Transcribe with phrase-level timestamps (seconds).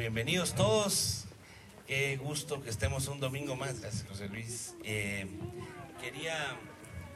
[0.00, 1.26] bienvenidos todos.
[1.86, 3.80] Qué gusto que estemos un domingo más.
[3.80, 4.74] Gracias, José Luis.
[4.82, 5.26] Eh,
[6.00, 6.56] quería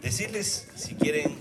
[0.02, 1.34] decirles si quieren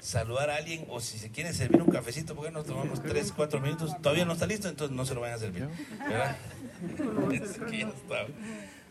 [0.00, 3.60] saludar a alguien o si se quieren servir un cafecito, porque nos tomamos 3, 4
[3.60, 3.94] minutos.
[4.00, 5.68] Todavía no está listo, entonces no se lo vayan a servir.
[5.98, 6.34] ¿Verdad?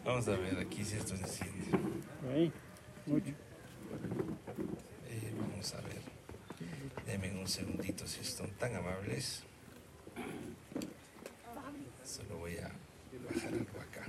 [0.06, 1.16] Vamos a ver aquí si esto.
[2.32, 2.52] Ahí,
[3.08, 3.30] mucho.
[5.10, 6.02] Eh, vamos a ver.
[7.08, 9.42] Denme un segundito si están tan amables.
[12.06, 12.72] Solo voy a
[13.28, 14.06] bajar algo acá.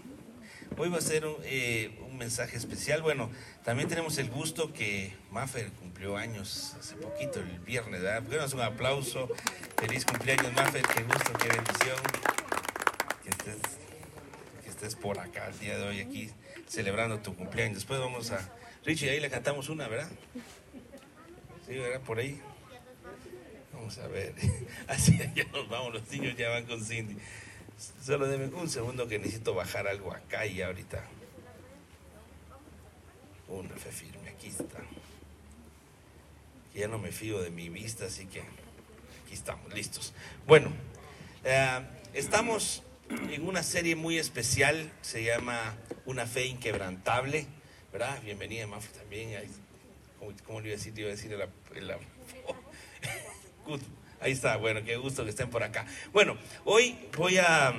[0.78, 3.00] Hoy va a ser un, eh, un mensaje especial.
[3.00, 3.30] Bueno,
[3.64, 8.22] también tenemos el gusto que Maffer cumplió años hace poquito, el viernes, ¿verdad?
[8.22, 9.28] Bueno, un aplauso.
[9.78, 10.82] Feliz cumpleaños, Maffer.
[10.82, 11.96] Qué gusto, qué bendición.
[13.22, 13.56] Que estés,
[14.62, 16.30] que estés por acá el día de hoy, aquí,
[16.68, 17.76] celebrando tu cumpleaños.
[17.76, 18.52] Después vamos a...
[18.84, 20.10] Richie, ahí le cantamos una, ¿verdad?
[21.66, 22.02] Sí, ¿verdad?
[22.02, 22.38] Por ahí.
[23.72, 24.34] Vamos a ver.
[24.88, 27.16] Así ya nos vamos, los niños ya van con Cindy.
[27.78, 31.02] Solo denme un segundo que necesito bajar algo acá y ahorita.
[33.48, 34.78] Una fe firme, aquí está.
[36.74, 40.14] Ya no me fío de mi vista, así que aquí estamos, listos.
[40.46, 40.70] Bueno,
[41.44, 41.80] eh,
[42.14, 42.82] estamos
[43.30, 47.46] en una serie muy especial, se llama Una fe inquebrantable,
[47.92, 48.20] ¿verdad?
[48.22, 49.38] Bienvenida, Mafi, también.
[50.44, 50.98] ¿Cómo, le iba a decir?
[50.98, 51.48] Iba a decir la,
[51.80, 51.98] la-
[53.66, 53.80] Good.
[54.20, 55.86] Ahí está, bueno, qué gusto que estén por acá.
[56.12, 57.74] Bueno, hoy voy a, a-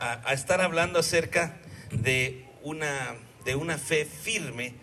[0.00, 1.58] a estar hablando acerca
[1.90, 4.74] de una, de una fe firme.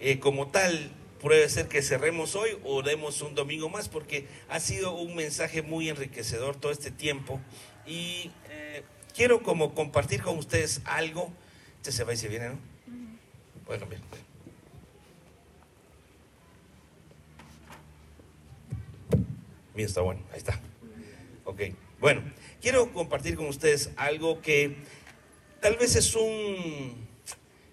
[0.00, 4.58] Eh, como tal, puede ser que cerremos hoy o demos un domingo más, porque ha
[4.58, 7.40] sido un mensaje muy enriquecedor todo este tiempo.
[7.86, 8.82] Y eh,
[9.14, 11.32] quiero como compartir con ustedes algo.
[11.76, 12.58] Este se va y se viene, ¿no?
[13.66, 14.31] Voy a
[19.74, 20.60] Mira, está bueno, ahí está.
[21.44, 21.62] Ok,
[21.98, 22.22] bueno,
[22.60, 24.76] quiero compartir con ustedes algo que
[25.60, 26.94] tal vez es un,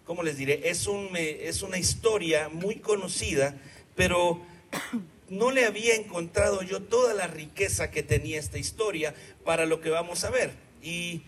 [0.06, 0.70] ¿cómo les diré?
[0.70, 3.56] Es, un, es una historia muy conocida,
[3.96, 4.42] pero
[5.30, 9.90] no le había encontrado yo toda la riqueza que tenía esta historia para lo que
[9.90, 10.52] vamos a ver.
[10.81, 11.24] Y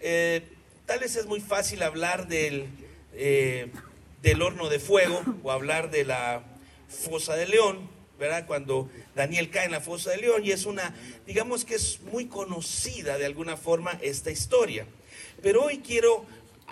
[0.00, 0.42] eh,
[0.86, 2.66] tal vez es muy fácil hablar del,
[3.14, 3.70] eh,
[4.22, 6.44] del horno de fuego o hablar de la
[6.88, 7.88] fosa de león,
[8.46, 10.94] Cuando Daniel cae en la fosa de león y es una,
[11.26, 14.86] digamos que es muy conocida de alguna forma esta historia.
[15.42, 16.24] Pero hoy quiero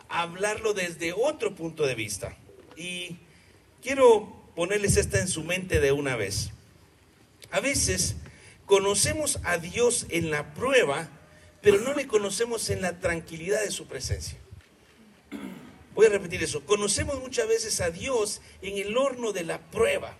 [0.08, 2.36] hablarlo desde otro punto de vista
[2.76, 3.16] y
[3.82, 6.50] quiero ponerles esta en su mente de una vez.
[7.50, 8.16] A veces
[8.66, 11.08] conocemos a Dios en la prueba,
[11.62, 14.38] pero no le conocemos en la tranquilidad de su presencia.
[15.94, 16.64] Voy a repetir eso.
[16.64, 20.16] Conocemos muchas veces a Dios en el horno de la prueba.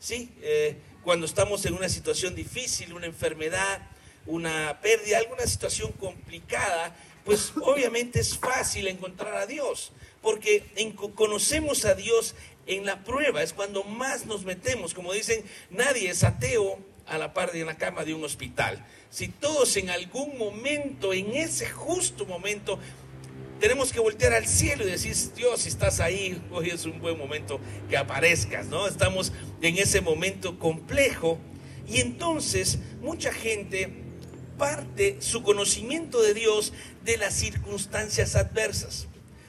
[0.00, 0.32] ¿Sí?
[0.42, 3.82] Eh, cuando estamos en una situación difícil, una enfermedad,
[4.26, 11.84] una pérdida, alguna situación complicada, pues obviamente es fácil encontrar a Dios, porque en- conocemos
[11.84, 12.34] a Dios
[12.66, 14.94] en la prueba, es cuando más nos metemos.
[14.94, 18.84] Como dicen, nadie es ateo a la par de la cama de un hospital.
[19.10, 22.78] Si todos en algún momento, en ese justo momento,
[23.60, 27.18] tenemos que voltear al cielo y decir, Dios, si estás ahí, hoy es un buen
[27.18, 27.60] momento
[27.90, 28.88] que aparezcas, ¿no?
[28.88, 31.38] Estamos en ese momento complejo
[31.86, 33.90] y entonces mucha gente
[34.56, 36.72] parte su conocimiento de Dios
[37.04, 39.06] de las circunstancias adversas,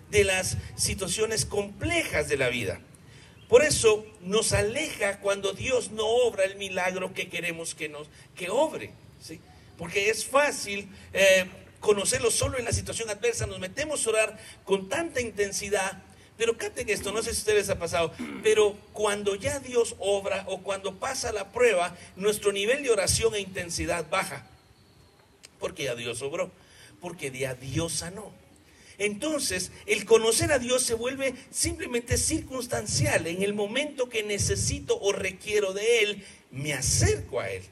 [0.10, 2.82] de las situaciones complejas de la vida.
[3.48, 8.50] Por eso nos aleja cuando Dios no obra el milagro que queremos que nos que
[8.50, 9.40] obre, ¿sí?
[9.78, 11.46] Porque es fácil eh,
[11.82, 16.02] conocerlo solo en la situación adversa, nos metemos a orar con tanta intensidad,
[16.38, 20.60] pero capten esto, no sé si ustedes ha pasado, pero cuando ya Dios obra o
[20.62, 24.48] cuando pasa la prueba, nuestro nivel de oración e intensidad baja,
[25.60, 26.52] porque ya Dios obró,
[27.02, 28.32] porque ya Dios sanó.
[28.98, 33.26] Entonces, el conocer a Dios se vuelve simplemente circunstancial.
[33.26, 37.64] En el momento que necesito o requiero de Él, me acerco a Él.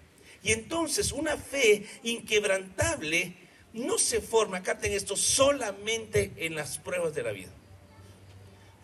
[0.41, 3.35] Y entonces una fe inquebrantable
[3.73, 7.51] no se forma, capten esto, solamente en las pruebas de la vida.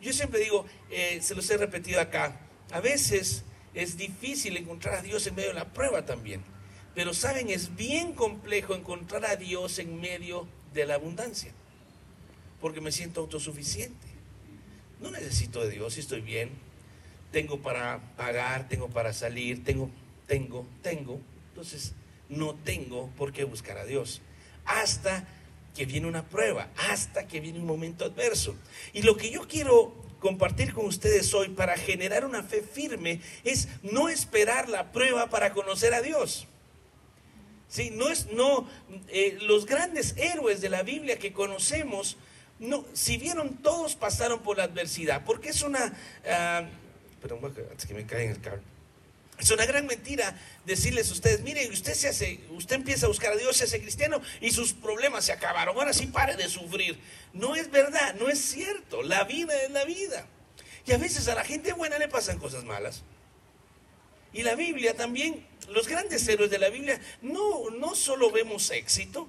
[0.02, 2.40] Yo siempre digo, eh, se los he repetido acá,
[2.72, 3.44] a veces
[3.74, 6.44] es difícil encontrar a Dios en medio de la prueba también.
[6.94, 11.52] Pero saben, es bien complejo encontrar a Dios en medio de la abundancia
[12.66, 14.08] porque me siento autosuficiente.
[15.00, 16.50] No necesito de Dios, estoy bien.
[17.32, 19.92] Tengo para pagar, tengo para salir, tengo,
[20.26, 21.20] tengo, tengo.
[21.50, 21.94] Entonces,
[22.28, 24.22] no tengo por qué buscar a Dios.
[24.66, 25.26] Hasta
[25.76, 28.56] que viene una prueba, hasta que viene un momento adverso.
[28.94, 33.68] Y lo que yo quiero compartir con ustedes hoy para generar una fe firme es
[33.84, 36.48] no esperar la prueba para conocer a Dios.
[37.68, 38.68] Sí, no es, no,
[39.10, 42.16] eh, los grandes héroes de la Biblia que conocemos,
[42.60, 47.94] no, si vieron todos pasaron por la adversidad, porque es una, uh, perdón, antes que
[47.94, 48.62] me en el carro.
[49.38, 53.34] Es una gran mentira decirles a ustedes, miren, usted se hace, usted empieza a buscar
[53.34, 55.76] a Dios, se hace cristiano y sus problemas se acabaron.
[55.76, 56.98] Ahora sí pare de sufrir.
[57.34, 59.04] No es verdad, no es cierto.
[59.04, 60.28] La vida es la vida.
[60.86, 63.04] Y a veces a la gente buena le pasan cosas malas.
[64.32, 69.28] Y la Biblia también, los grandes héroes de la Biblia, no, no solo vemos éxito,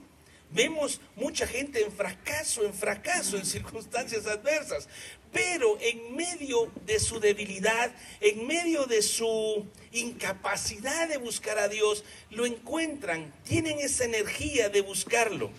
[0.50, 4.88] vemos mucha gente en fracaso, en fracaso, en circunstancias adversas.
[5.32, 12.05] Pero en medio de su debilidad, en medio de su incapacidad de buscar a Dios,
[12.31, 15.50] lo encuentran, tienen esa energía de buscarlo.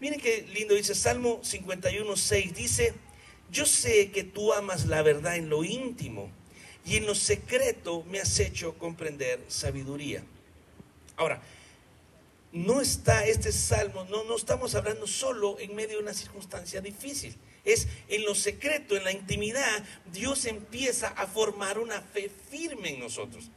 [0.00, 2.94] Miren qué lindo dice Salmo 51, 6, dice,
[3.50, 6.30] yo sé que tú amas la verdad en lo íntimo
[6.84, 10.22] y en lo secreto me has hecho comprender sabiduría.
[11.16, 11.40] Ahora,
[12.52, 17.36] no está este salmo, no, no estamos hablando solo en medio de una circunstancia difícil.
[17.66, 23.00] Es en lo secreto, en la intimidad, Dios empieza a formar una fe firme en
[23.00, 23.50] nosotros.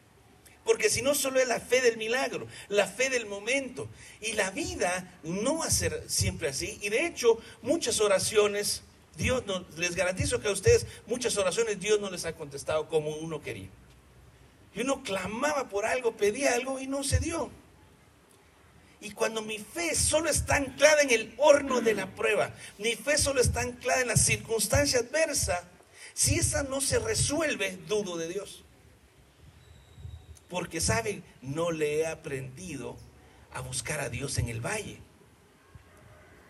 [0.65, 3.87] Porque si no, solo es la fe del milagro, la fe del momento.
[4.19, 6.77] Y la vida no va a ser siempre así.
[6.81, 8.83] Y de hecho, muchas oraciones,
[9.15, 13.15] Dios no, les garantizo que a ustedes, muchas oraciones Dios no les ha contestado como
[13.15, 13.69] uno quería.
[14.75, 17.49] Y uno clamaba por algo, pedía algo y no se dio.
[19.01, 23.17] Y cuando mi fe solo está anclada en el horno de la prueba, mi fe
[23.17, 25.63] solo está anclada en la circunstancia adversa,
[26.13, 28.65] si esa no se resuelve, dudo de Dios.
[30.49, 31.23] Porque, ¿saben?
[31.41, 32.97] No le he aprendido
[33.53, 34.99] a buscar a Dios en el valle.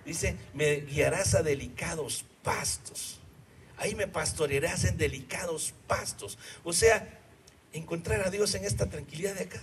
[0.06, 3.20] Dice, me guiarás a delicados pastos.
[3.78, 6.40] Ahí me pastorearás en delicados pastos.
[6.64, 7.20] O sea,
[7.74, 9.62] encontrar a Dios en esta tranquilidad de acá.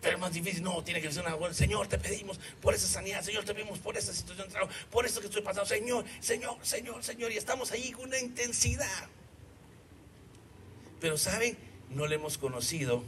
[0.00, 1.54] Pero más difícil, no, tiene que ser una buena.
[1.54, 5.06] Señor, te pedimos por esa sanidad, Señor, te pedimos por esa situación de trabajo, por
[5.06, 9.08] eso que estoy pasando, Señor, Señor, Señor, Señor, y estamos ahí con una intensidad.
[11.00, 11.58] Pero saben,
[11.90, 13.02] no le hemos conocido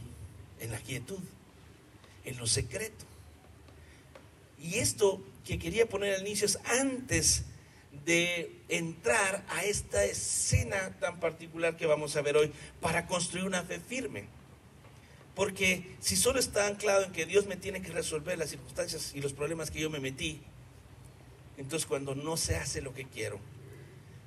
[0.59, 1.19] en la quietud,
[2.25, 3.05] en lo secreto.
[4.59, 7.45] Y esto que quería poner al inicio es antes
[8.05, 13.63] de entrar a esta escena tan particular que vamos a ver hoy para construir una
[13.63, 14.25] fe firme.
[15.35, 19.21] Porque si solo está anclado en que Dios me tiene que resolver las circunstancias y
[19.21, 20.41] los problemas que yo me metí,
[21.57, 23.39] entonces cuando no se hace lo que quiero,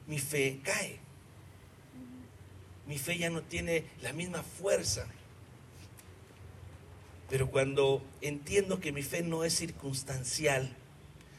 [0.06, 0.98] mi fe cae.
[2.86, 5.06] Mi fe ya no tiene la misma fuerza.
[7.28, 10.74] Pero cuando entiendo que mi fe no es circunstancial,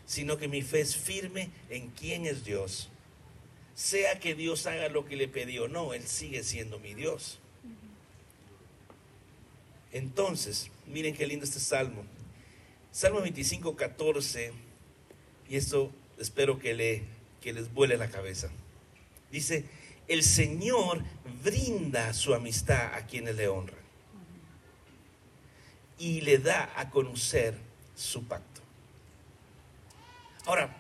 [0.06, 2.90] sino que mi fe es firme en quién es Dios,
[3.76, 7.40] sea que Dios haga lo que le pidió o no, Él sigue siendo mi Dios.
[9.96, 12.04] Entonces, miren qué lindo este salmo.
[12.92, 14.52] Salmo 25, 14,
[15.48, 15.90] y esto
[16.20, 17.04] espero que, le,
[17.42, 18.50] que les vuele la cabeza.
[19.32, 19.64] Dice,
[20.10, 21.02] el Señor
[21.46, 23.80] brinda su amistad a quienes le honran
[25.98, 27.58] y le da a conocer
[27.96, 28.60] su pacto.
[30.46, 30.76] Ahora,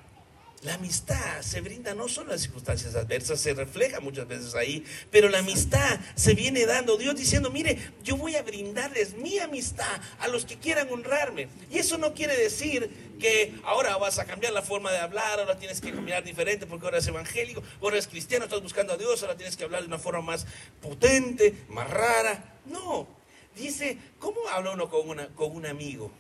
[0.65, 4.83] la amistad se brinda no solo en las circunstancias adversas, se refleja muchas veces ahí,
[5.11, 10.01] pero la amistad se viene dando Dios diciendo, mire, yo voy a brindarles mi amistad
[10.19, 11.49] a los que quieran honrarme.
[11.69, 15.59] Y eso no quiere decir que ahora vas a cambiar la forma de hablar, ahora
[15.59, 19.21] tienes que mirar diferente porque ahora es evangélico, ahora es cristiano, estás buscando a Dios,
[19.21, 20.47] ahora tienes que hablar de una forma más
[20.81, 22.55] potente, más rara.
[22.65, 23.07] No,
[23.55, 26.11] dice, ¿cómo habla uno con un amigo?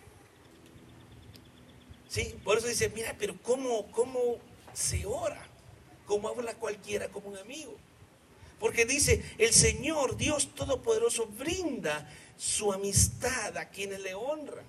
[2.07, 2.35] ¿Sí?
[2.43, 4.37] Por eso dice, mira, pero ¿cómo, cómo
[4.73, 5.47] se ora?
[6.05, 7.75] ¿Cómo habla cualquiera como un amigo?
[8.59, 14.65] Porque dice, el Señor, Dios Todopoderoso, brinda su amistad a quienes le honran.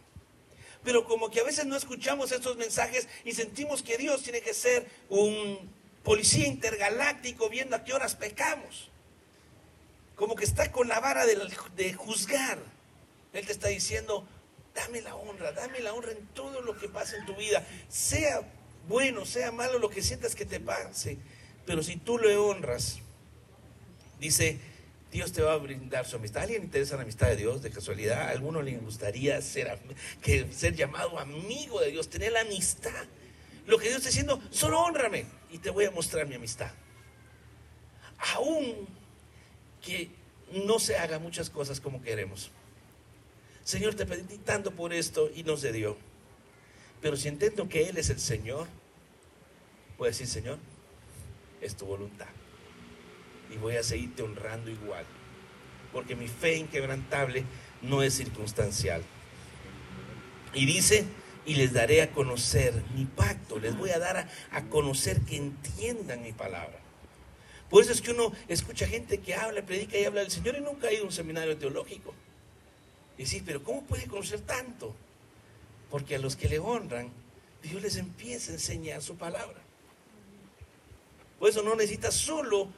[0.83, 4.55] Pero como que a veces no escuchamos estos mensajes y sentimos que Dios tiene que
[4.55, 5.59] ser un
[6.05, 8.89] policía intergaláctico viendo a qué horas pecamos.
[10.15, 11.37] Como que está con la vara de,
[11.77, 12.59] de juzgar.
[13.33, 14.27] Él te está diciendo,
[14.77, 17.67] dame la honra, dame la honra en todo lo que pasa en tu vida.
[17.89, 18.43] Sea
[18.89, 21.19] bueno, sea malo lo que sientas que te pase.
[21.65, 22.99] Pero si tú le honras,
[24.21, 24.59] dice,
[25.11, 26.43] Dios te va a brindar su amistad.
[26.43, 28.23] ¿A alguien interesa la amistad de Dios de casualidad?
[28.23, 29.79] ¿A alguno le gustaría ser,
[30.23, 33.05] que, ser llamado amigo de Dios, tener la amistad?
[33.67, 36.71] Lo que Dios está diciendo, solo honrame y te voy a mostrar mi amistad.
[38.35, 38.87] Aún
[39.83, 40.11] que
[40.53, 42.53] no se haga muchas cosas como queremos.
[43.67, 45.97] Señor, te pedí tanto por esto y no se dio.
[47.03, 48.69] Pero si entiendo que Él es el Señor,
[49.99, 50.59] voy a decir, Señor,
[51.61, 52.29] es tu voluntad.
[53.53, 55.05] Y voy a seguirte honrando igual.
[55.93, 57.43] Porque mi fe inquebrantable
[57.83, 59.03] no es circunstancial.
[60.55, 61.05] Y dice,
[61.45, 66.23] y les daré a conocer mi pacto, les voy a dar a, conocer que entiendan
[66.23, 66.79] mi palabra.
[67.69, 70.61] Por eso es que uno escucha gente que habla, predica y habla del Señor y
[70.61, 72.15] nunca ha ido a un seminario teológico.
[73.19, 74.95] Y sí, pero ¿cómo puede conocer tanto?
[75.91, 77.11] Porque a los que le honran,
[77.63, 79.61] Dios les empieza a enseñar su palabra.
[81.39, 82.69] Por eso no necesitas solo,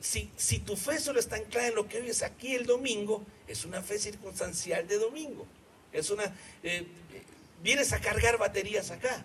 [0.00, 3.64] si, si tu fe solo está anclada en lo que oyes aquí el domingo, es
[3.64, 5.46] una fe circunstancial de domingo.
[5.92, 6.86] Es una, eh,
[7.62, 9.24] vienes a cargar baterías acá.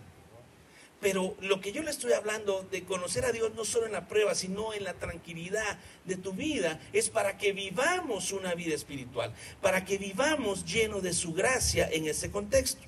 [1.03, 4.07] Pero lo que yo le estoy hablando de conocer a Dios no solo en la
[4.07, 9.33] prueba, sino en la tranquilidad de tu vida, es para que vivamos una vida espiritual,
[9.61, 12.81] para que vivamos lleno de su gracia en ese contexto.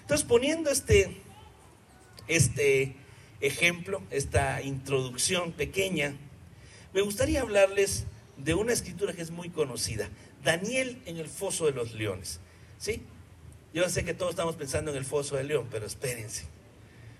[0.00, 1.14] Entonces, poniendo este,
[2.26, 2.96] este
[3.42, 6.16] ejemplo, esta introducción pequeña,
[6.94, 8.06] me gustaría hablarles
[8.38, 10.08] de una escritura que es muy conocida,
[10.42, 12.40] Daniel en el foso de los leones.
[12.78, 13.02] ¿Sí?
[13.74, 16.46] Yo sé que todos estamos pensando en el foso del león, pero espérense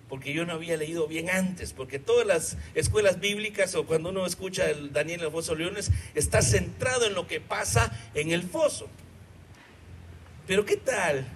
[0.09, 4.25] porque yo no había leído bien antes, porque todas las escuelas bíblicas o cuando uno
[4.25, 8.43] escucha el Daniel el foso de leones, está centrado en lo que pasa en el
[8.43, 8.89] foso.
[10.47, 11.27] Pero ¿qué tal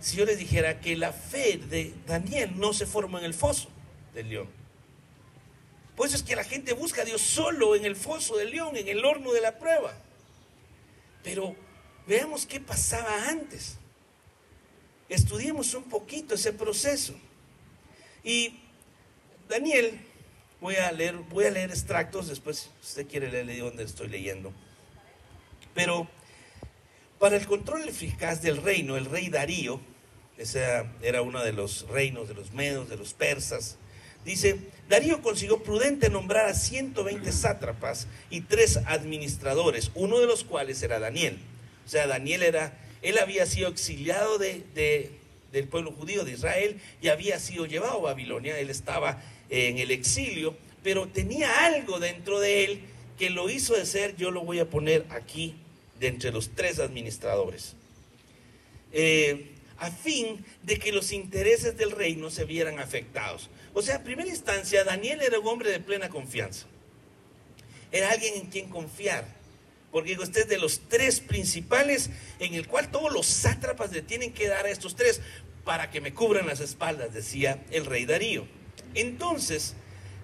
[0.00, 3.68] si yo les dijera que la fe de Daniel no se forma en el foso
[4.14, 4.48] del león?
[5.94, 8.88] Pues es que la gente busca a Dios solo en el foso del león, en
[8.88, 9.94] el horno de la prueba.
[11.22, 11.54] Pero
[12.06, 13.76] veamos qué pasaba antes.
[15.08, 17.14] Estudiemos un poquito ese proceso.
[18.24, 18.58] Y
[19.50, 20.00] Daniel,
[20.62, 24.08] voy a leer, voy a leer extractos, después si usted quiere leer de dónde estoy
[24.08, 24.50] leyendo.
[25.74, 26.08] Pero
[27.18, 29.78] para el control eficaz del reino, el rey Darío,
[30.38, 30.64] ese
[31.02, 33.76] era uno de los reinos de los medos, de los persas,
[34.24, 40.82] dice, Darío consiguió prudente nombrar a 120 sátrapas y tres administradores, uno de los cuales
[40.82, 41.38] era Daniel.
[41.84, 45.23] O sea, Daniel era, él había sido exiliado de
[45.54, 49.90] del pueblo judío de Israel y había sido llevado a Babilonia, él estaba en el
[49.90, 52.80] exilio, pero tenía algo dentro de él
[53.18, 55.54] que lo hizo de ser, yo lo voy a poner aquí,
[56.00, 57.76] de entre los tres administradores,
[58.92, 63.48] eh, a fin de que los intereses del reino se vieran afectados.
[63.72, 66.66] O sea, en primera instancia, Daniel era un hombre de plena confianza.
[67.92, 69.24] Era alguien en quien confiar.
[69.94, 72.10] Porque usted es de los tres principales
[72.40, 75.20] en el cual todos los sátrapas le tienen que dar a estos tres
[75.64, 78.44] para que me cubran las espaldas, decía el rey Darío.
[78.96, 79.76] Entonces,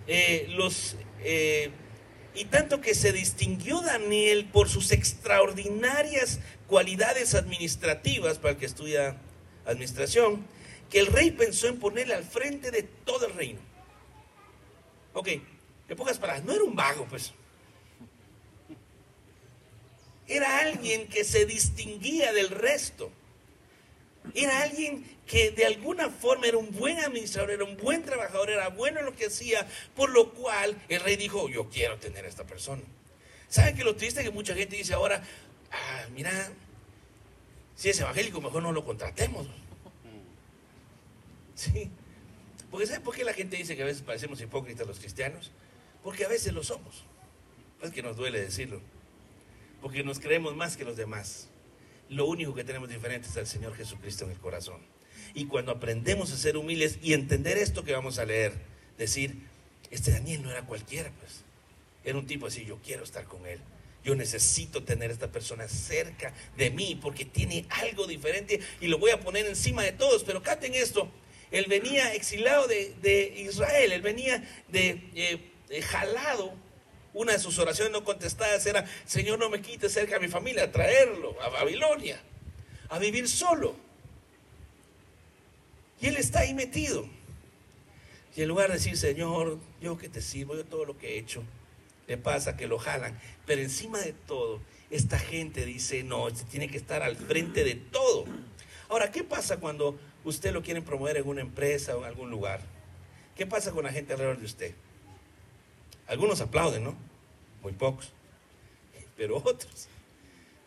[0.08, 1.70] eh, los, eh,
[2.34, 9.18] y tanto que se distinguió Daniel por sus extraordinarias cualidades administrativas, para el que estudia
[9.66, 10.44] administración,
[10.90, 13.60] que el rey pensó en ponerle al frente de todo el reino.
[15.12, 17.34] Ok, en pocas palabras, no era un vago, pues.
[20.30, 23.10] Era alguien que se distinguía del resto.
[24.32, 28.68] Era alguien que de alguna forma era un buen administrador, era un buen trabajador, era
[28.68, 32.28] bueno en lo que hacía, por lo cual el rey dijo, yo quiero tener a
[32.28, 32.82] esta persona.
[33.48, 35.20] ¿Saben que lo triste que mucha gente dice ahora,
[35.72, 36.30] ah, mira,
[37.74, 39.48] si es evangélico, mejor no lo contratemos?
[41.56, 41.90] Sí.
[42.70, 45.50] Porque ¿saben por qué la gente dice que a veces parecemos hipócritas los cristianos?
[46.02, 47.04] Porque a veces lo somos.
[47.82, 48.80] Es que nos duele decirlo.
[49.80, 51.48] Porque nos creemos más que los demás.
[52.08, 54.80] Lo único que tenemos diferente es al Señor Jesucristo en el corazón.
[55.34, 58.52] Y cuando aprendemos a ser humildes y entender esto que vamos a leer,
[58.98, 59.36] decir,
[59.90, 61.42] este Daniel no era cualquiera, pues.
[62.04, 63.60] Era un tipo así, yo quiero estar con él.
[64.02, 68.98] Yo necesito tener a esta persona cerca de mí porque tiene algo diferente y lo
[68.98, 70.24] voy a poner encima de todos.
[70.24, 71.10] Pero caten esto,
[71.50, 76.54] él venía exilado de, Israel, él venía de, eh, de jalado
[77.12, 80.64] una de sus oraciones no contestadas era, Señor, no me quites cerca a mi familia,
[80.64, 82.20] a traerlo a Babilonia,
[82.88, 83.74] a vivir solo.
[86.00, 87.06] Y él está ahí metido.
[88.36, 91.18] Y en lugar de decir, Señor, yo que te sirvo, yo todo lo que he
[91.18, 91.42] hecho,
[92.06, 93.18] le pasa que lo jalan.
[93.44, 97.74] Pero encima de todo, esta gente dice, no, este tiene que estar al frente de
[97.74, 98.24] todo.
[98.88, 102.60] Ahora, ¿qué pasa cuando usted lo quiere promover en una empresa o en algún lugar?
[103.36, 104.74] ¿Qué pasa con la gente alrededor de usted?
[106.10, 106.96] Algunos aplauden, ¿no?
[107.62, 108.10] Muy pocos.
[109.16, 109.86] Pero otros,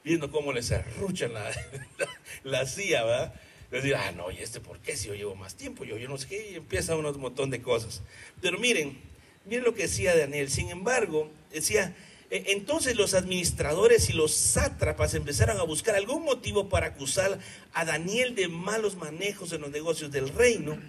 [0.01, 1.51] viendo cómo les arruchan la,
[2.45, 3.33] la, silla, ¿verdad?
[3.69, 4.95] Les ah, no, ¿y este por qué?
[4.95, 7.61] Si yo llevo más tiempo, yo, yo no sé qué, y empieza un montón de
[7.61, 8.03] cosas.
[8.41, 8.97] Pero miren,
[9.43, 10.49] miren lo que decía Daniel.
[10.49, 11.93] Sin embargo, decía,
[12.29, 17.37] e, entonces los administradores y los sátrapas empezaron a buscar algún motivo para acusar
[17.73, 20.79] a Daniel de malos manejos en los negocios del reino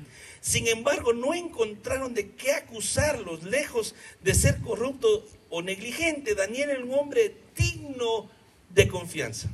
[0.45, 6.35] sin embargo, no encontraron de qué acusarlos, lejos de ser corrupto o negligente.
[6.35, 8.29] Daniel era un hombre digno
[8.69, 9.49] de confianza.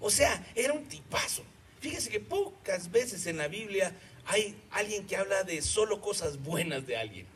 [0.00, 1.42] O sea, era un tipazo.
[1.82, 6.86] Fíjese que pocas veces en la Biblia hay alguien que habla de solo cosas buenas
[6.86, 7.26] de alguien.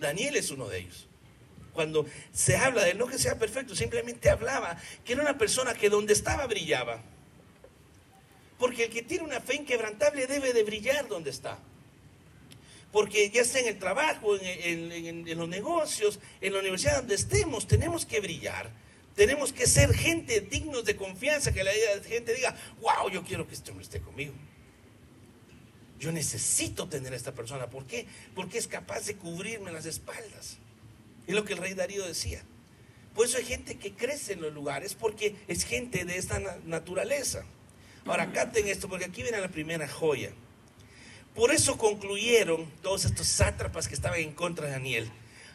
[0.00, 1.06] Daniel es uno de ellos.
[1.72, 5.88] Cuando se habla de no que sea perfecto, simplemente hablaba que era una persona que
[5.88, 7.00] donde estaba brillaba.
[8.62, 11.58] Porque el que tiene una fe inquebrantable debe de brillar donde está.
[12.92, 18.06] Porque ya sea en el trabajo, en, los negocios, en la universidad, donde estemos, tenemos
[18.06, 18.70] que brillar.
[19.16, 21.72] Tenemos que ser gente dignos de confianza, que la
[22.06, 24.32] gente diga, wow, yo quiero que este hombre esté conmigo.
[25.98, 27.66] Yo necesito tener a esta persona.
[27.66, 28.06] ¿Por qué?
[28.32, 30.58] Porque es capaz de cubrirme las espaldas.
[31.26, 32.44] Es lo que el rey Darío decía.
[33.12, 37.44] Por eso hay gente que crece en los lugares, porque es gente de esta naturaleza.
[38.04, 40.32] Ahora, capten esto, porque aquí viene la primera joya.
[41.34, 45.10] Por eso concluyeron todos estos sátrapas que estaban en contra de Daniel.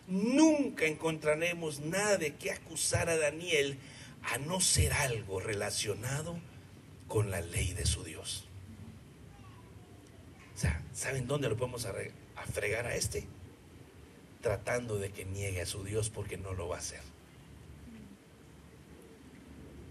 [0.08, 3.78] Nunca encontraremos nada de qué acusar a Daniel
[4.24, 6.40] a no ser algo relacionado
[7.08, 8.46] con la ley de su Dios.
[10.56, 11.94] O sea, ¿saben dónde lo podemos a,
[12.52, 13.28] fregar a este?
[14.42, 17.02] Tratando de que niegue a su Dios porque no lo va a hacer.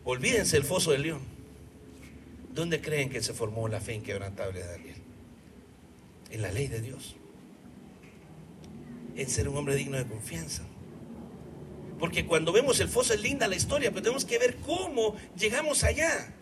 [0.04, 1.35] Olvídense el foso del león.
[2.56, 4.96] ¿Dónde creen que se formó la fe inquebrantable de Daniel?
[6.30, 7.14] En la ley de Dios.
[9.14, 10.62] En ser un hombre digno de confianza.
[11.98, 15.84] Porque cuando vemos el foso es linda la historia, pero tenemos que ver cómo llegamos
[15.84, 16.32] allá.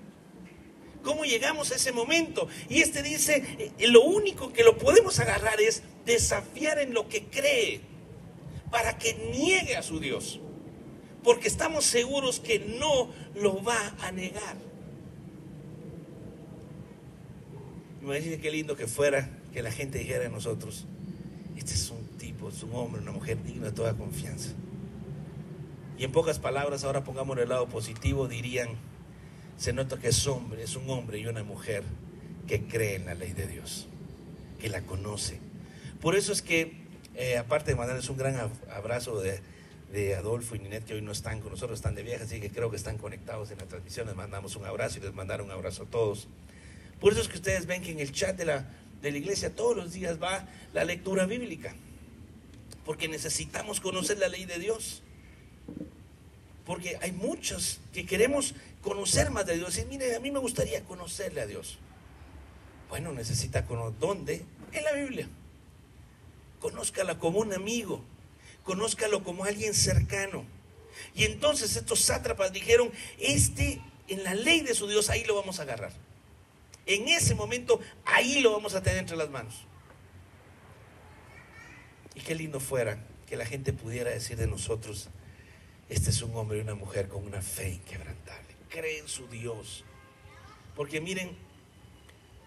[1.03, 2.47] ¿Cómo llegamos a ese momento?
[2.69, 7.25] Y este dice, eh, lo único que lo podemos agarrar es desafiar en lo que
[7.25, 7.81] cree
[8.71, 10.39] para que niegue a su Dios.
[11.25, 14.74] Porque estamos seguros que no lo va a negar.
[18.05, 20.85] Imagínense qué lindo que fuera que la gente dijera de nosotros,
[21.57, 24.51] este es un tipo, es un hombre, una mujer digna de toda confianza.
[25.97, 28.69] Y en pocas palabras, ahora pongamos el lado positivo, dirían,
[29.57, 31.83] se nota que es hombre, es un hombre y una mujer
[32.47, 33.87] que cree en la ley de Dios,
[34.61, 35.41] que la conoce.
[36.03, 36.77] Por eso es que,
[37.15, 38.37] eh, aparte de mandarles un gran
[38.71, 39.41] abrazo de,
[40.15, 42.69] Adolfo y Ninet, que hoy no están con nosotros, están de viaje, así que creo
[42.69, 45.85] que están conectados en la transmisión, les mandamos un abrazo y les mandaron un abrazo
[45.85, 46.29] a todos.
[47.05, 48.65] Por eso es que ustedes ven que en el chat de la,
[49.03, 51.75] de la iglesia todos los días va la lectura bíblica.
[52.87, 55.03] Porque necesitamos conocer la ley de Dios.
[56.65, 59.77] Porque hay muchos que queremos conocer más de Dios.
[59.77, 61.77] Y mire, a mí me gustaría conocerle a Dios.
[62.89, 63.99] Bueno, necesita conocer.
[64.01, 64.43] ¿Dónde?
[64.73, 65.29] En la Biblia.
[66.59, 68.03] Conózcala como un amigo.
[68.63, 70.47] Conózcalo como alguien cercano.
[71.15, 75.59] Y entonces estos sátrapas dijeron, este en la ley de su Dios, ahí lo vamos
[75.59, 75.93] a agarrar.
[76.87, 79.67] En ese momento, ahí lo vamos a tener entre las manos.
[82.15, 85.09] Y qué lindo fuera que la gente pudiera decir de nosotros,
[85.89, 88.55] este es un hombre y una mujer con una fe inquebrantable.
[88.69, 89.85] Cree en su Dios.
[90.77, 91.37] Porque miren,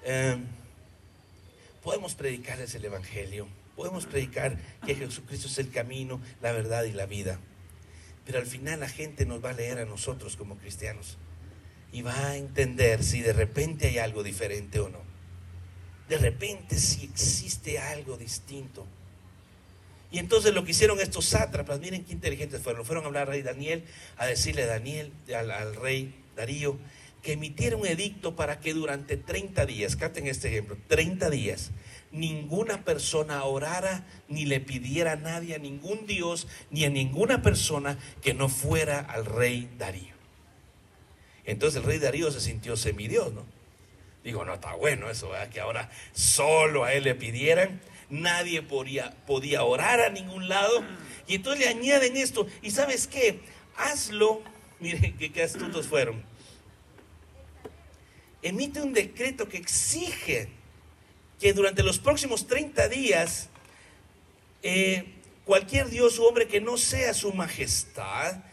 [0.04, 0.45] em,
[1.82, 7.06] podemos predicarles el Evangelio, podemos predicar que Jesucristo es el camino, la verdad y la
[7.06, 7.39] vida.
[8.26, 11.17] Pero al final la gente nos va a leer a nosotros como cristianos
[11.91, 15.02] y va a entender si de repente hay algo diferente o no.
[16.10, 18.86] De repente si existe algo distinto.
[20.12, 23.30] Y entonces lo que hicieron estos sátrapas, miren qué inteligentes fueron, fueron a hablar al
[23.30, 23.84] rey Daniel,
[24.17, 26.78] a decirle a Daniel, al, rey Darío,
[27.21, 31.71] que emitiera un edicto para que durante 30 días, capten este ejemplo, 30 días,
[32.12, 37.97] ninguna persona orara ni le pidiera a nadie, a ningún Dios, ni a ninguna persona
[38.21, 40.17] que no fuera al rey Darío.
[41.48, 43.46] Entonces el rey Darío se sintió semidios, ¿no?
[44.24, 45.50] Digo, no está bueno eso, ¿verdad?
[45.50, 47.80] que ahora solo a él le pidieran,
[48.10, 50.84] nadie podía, podía orar a ningún lado.
[51.26, 53.40] Y entonces le añaden esto, y sabes qué,
[53.78, 54.44] hazlo,
[54.82, 56.22] miren qué, astutos fueron.
[58.42, 60.50] Emite un decreto que exige
[61.40, 63.48] que durante los próximos 30 días
[64.64, 65.14] eh,
[65.46, 68.44] cualquier dios o hombre que no sea su majestad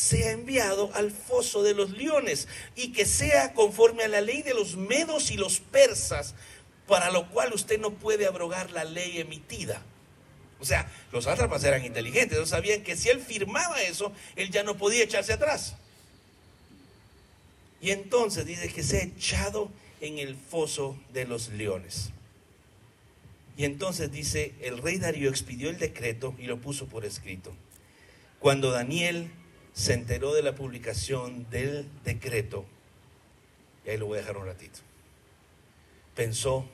[0.00, 4.54] sea enviado al foso de los leones y que sea conforme a la ley de
[4.54, 6.34] los medos y los persas,
[6.86, 9.82] para lo cual usted no puede abrogar la ley emitida.
[10.58, 14.62] O sea, los sátrapas eran inteligentes, no sabían que si él firmaba eso, él ya
[14.62, 15.76] no podía echarse atrás.
[17.82, 22.10] Y entonces dice que se ha echado en el foso de los leones.
[23.58, 27.52] Y entonces dice, el rey Darío expidió el decreto y lo puso por escrito.
[28.38, 29.30] Cuando Daniel
[29.80, 32.66] se enteró de la publicación del decreto,
[33.86, 34.80] y ahí lo voy a dejar un ratito,
[36.14, 36.68] pensó,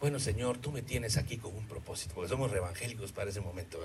[0.00, 3.78] bueno Señor, tú me tienes aquí con un propósito, porque somos evangélicos para ese momento,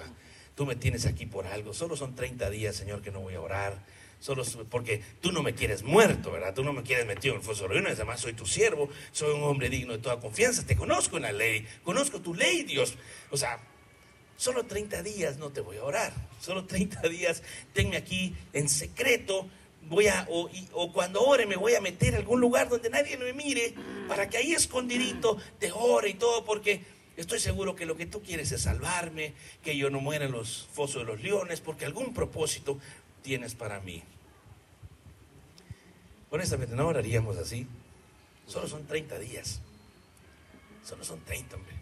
[0.56, 3.42] tú me tienes aquí por algo, solo son 30 días Señor que no voy a
[3.42, 3.78] orar,
[4.22, 6.54] Solo porque tú no me quieres muerto, ¿verdad?
[6.54, 7.80] Tú no me quieres metido en el foso de.
[7.80, 10.66] Además, soy tu siervo, soy un hombre digno de toda confianza.
[10.66, 12.96] Te conozco en la ley, conozco tu ley, Dios.
[13.32, 13.62] O sea,
[14.40, 16.14] solo 30 días no te voy a orar.
[16.42, 19.48] Solo 30 días, tenme aquí en secreto.
[19.90, 23.18] Voy a, o, o cuando ore, me voy a meter a algún lugar donde nadie
[23.18, 23.74] me mire,
[24.08, 26.82] para que ahí escondidito te ore y todo, porque
[27.20, 30.70] Estoy seguro que lo que tú quieres es salvarme, que yo no muera en los
[30.72, 32.80] fosos de los leones, porque algún propósito
[33.24, 34.02] tienes para mí.
[36.30, 37.68] Honestamente, no oraríamos así.
[38.48, 39.60] Solo son 30 días.
[40.86, 41.79] Solo son 30, hombre.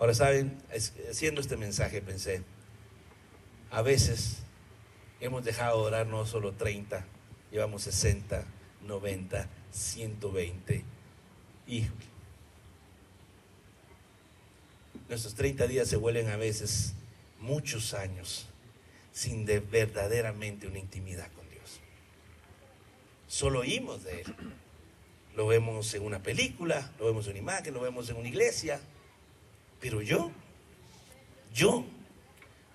[0.00, 0.56] Ahora, ¿saben?
[1.10, 2.42] Haciendo este mensaje pensé,
[3.70, 4.38] a veces
[5.20, 7.04] hemos dejado de orar no solo 30,
[7.52, 8.46] llevamos 60,
[8.86, 10.84] 90, 120.
[11.66, 12.06] Híjole.
[15.10, 16.94] Nuestros 30 días se vuelven a veces
[17.38, 18.46] muchos años
[19.12, 21.78] sin de verdaderamente una intimidad con Dios.
[23.28, 24.34] Solo oímos de Él.
[25.36, 28.80] Lo vemos en una película, lo vemos en una imagen, lo vemos en una iglesia.
[29.80, 30.30] Pero yo,
[31.54, 31.84] yo,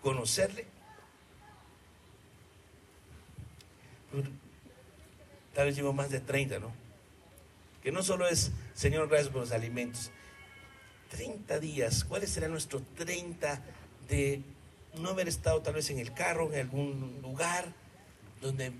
[0.02, 0.66] conocerle,
[5.54, 6.74] tal vez llevo más de 30, ¿no?
[7.84, 10.10] Que no solo es, Señor, gracias por los alimentos,
[11.12, 13.62] 30 días, ¿cuáles serán nuestros 30
[14.10, 14.42] de
[14.96, 17.72] no haber estado tal vez en el carro, en algún lugar
[18.42, 18.72] donde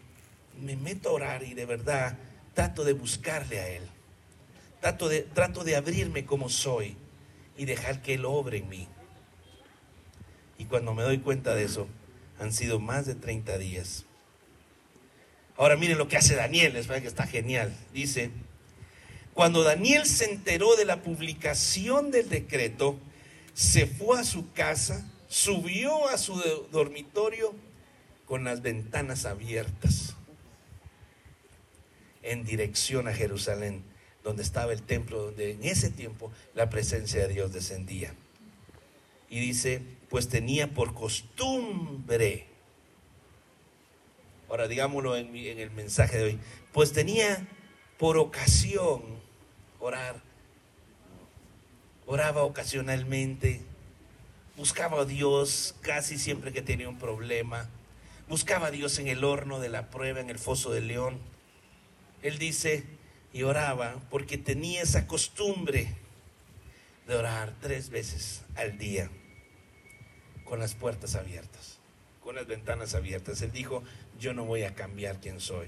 [0.60, 2.18] me meto a orar y de verdad
[2.56, 3.84] trato de buscarle a Él?
[4.82, 6.98] Trato de, trato de abrirme como soy
[7.58, 8.88] y dejar que Él obre en mí.
[10.58, 11.88] Y cuando me doy cuenta de eso,
[12.40, 14.06] han sido más de 30 días.
[15.58, 17.74] Ahora miren lo que hace Daniel, les parece que está genial.
[17.94, 18.32] Dice,
[19.34, 22.98] cuando Daniel se enteró de la publicación del decreto,
[23.54, 26.36] se fue a su casa, subió a su
[26.72, 27.54] dormitorio
[28.26, 30.16] con las ventanas abiertas
[32.22, 33.84] en dirección a Jerusalén,
[34.26, 38.16] donde estaba el templo, donde en ese tiempo la presencia de Dios descendía.
[39.30, 42.48] Y dice, pues tenía por costumbre,
[44.50, 46.40] ahora digámoslo en, el mensaje de hoy,
[46.74, 47.48] pues tenía
[48.00, 49.04] por ocasión
[49.80, 50.24] orar.
[52.08, 53.62] Oraba ocasionalmente,
[54.58, 57.70] buscaba a Dios casi siempre que tenía un problema,
[58.28, 61.20] buscaba a Dios en el horno de la prueba, en el foso del león.
[62.24, 62.95] Él dice,
[63.36, 65.94] y oraba porque tenía esa costumbre
[67.06, 69.12] de orar tres veces al día,
[70.46, 71.78] con las puertas abiertas,
[72.24, 73.44] con las ventanas abiertas.
[73.44, 73.84] Él dijo,
[74.18, 75.68] yo no voy a cambiar quién soy,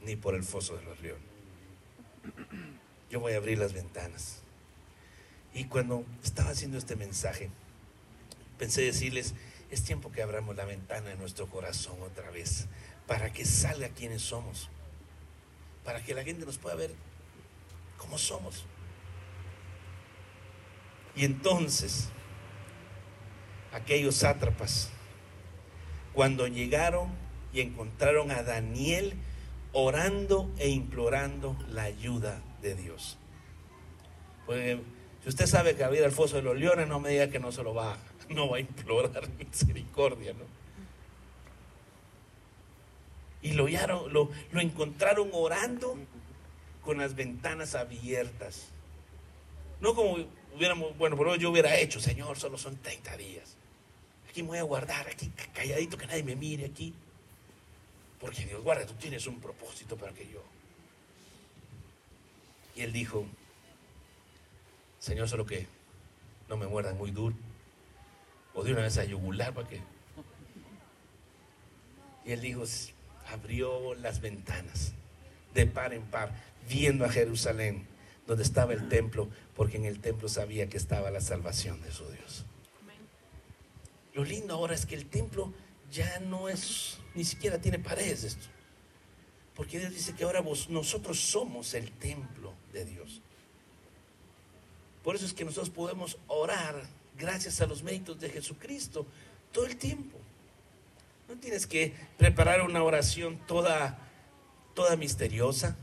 [0.00, 1.32] ni por el foso de los leones
[3.12, 4.38] yo voy a abrir las ventanas.
[5.52, 7.50] Y cuando estaba haciendo este mensaje,
[8.58, 9.34] pensé decirles,
[9.70, 12.66] es tiempo que abramos la ventana de nuestro corazón otra vez,
[13.06, 14.70] para que salga quienes somos,
[15.84, 16.94] para que la gente nos pueda ver
[17.96, 18.64] como somos.
[21.14, 22.08] Y entonces,
[23.72, 24.90] aquellos sátrapas,
[26.12, 27.10] cuando llegaron
[27.52, 29.14] y encontraron a Daniel
[29.72, 33.18] orando e implorando la ayuda de Dios.
[34.46, 34.80] Porque
[35.22, 37.52] si usted sabe que había el foso de los leones, no me diga que no
[37.52, 37.96] se lo va,
[38.28, 40.51] no va a implorar misericordia, ¿no?
[43.42, 43.68] Y lo,
[44.08, 45.96] lo, lo encontraron orando
[46.84, 48.68] con las ventanas abiertas.
[49.80, 50.16] No como
[50.54, 53.56] hubiéramos, bueno, por lo yo hubiera hecho, Señor, solo son 30 días.
[54.28, 56.94] Aquí me voy a guardar, aquí calladito, que nadie me mire aquí.
[58.20, 60.42] Porque Dios guarda, tú tienes un propósito para que yo
[62.74, 63.26] y él dijo,
[64.98, 65.66] Señor, solo que
[66.48, 67.34] no me muerdan muy duro.
[68.54, 69.80] O de una vez a yugular para que...
[72.24, 72.64] Y él dijo,
[73.32, 74.92] abrió las ventanas
[75.54, 76.32] de par en par,
[76.68, 77.86] viendo a Jerusalén,
[78.26, 82.08] donde estaba el templo, porque en el templo sabía que estaba la salvación de su
[82.10, 82.44] Dios.
[84.14, 85.52] Lo lindo ahora es que el templo
[85.90, 88.46] ya no es, ni siquiera tiene paredes esto.
[89.54, 93.20] Porque Dios dice que ahora vos, nosotros somos el templo de Dios.
[95.02, 96.86] Por eso es que nosotros podemos orar
[97.18, 99.06] gracias a los méritos de Jesucristo
[99.52, 100.18] todo el tiempo.
[101.32, 103.96] No tienes que preparar una oración toda,
[104.74, 105.78] toda misteriosa.